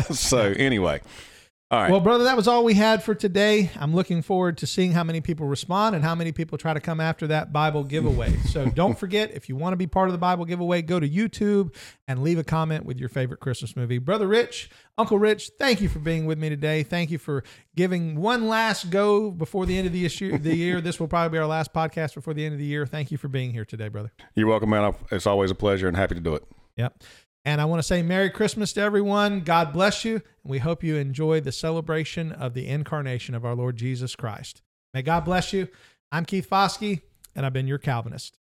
[0.11, 1.01] so anyway,
[1.69, 1.91] all right.
[1.91, 3.69] Well, brother, that was all we had for today.
[3.75, 6.79] I'm looking forward to seeing how many people respond and how many people try to
[6.79, 8.37] come after that Bible giveaway.
[8.45, 11.09] So don't forget, if you want to be part of the Bible giveaway, go to
[11.09, 11.75] YouTube
[12.07, 13.97] and leave a comment with your favorite Christmas movie.
[13.97, 16.83] Brother Rich, Uncle Rich, thank you for being with me today.
[16.83, 17.43] Thank you for
[17.75, 20.79] giving one last go before the end of the issue, the year.
[20.79, 22.85] This will probably be our last podcast before the end of the year.
[22.85, 24.13] Thank you for being here today, brother.
[24.35, 24.93] You're welcome, man.
[25.11, 26.45] It's always a pleasure, and happy to do it.
[26.77, 27.03] Yep.
[27.47, 29.39] And I want to say Merry Christmas to everyone.
[29.39, 30.21] God bless you.
[30.43, 34.61] We hope you enjoy the celebration of the incarnation of our Lord Jesus Christ.
[34.93, 35.69] May God bless you.
[36.11, 37.03] I'm Keith Foskey,
[37.37, 38.37] and I've been your Calvinist.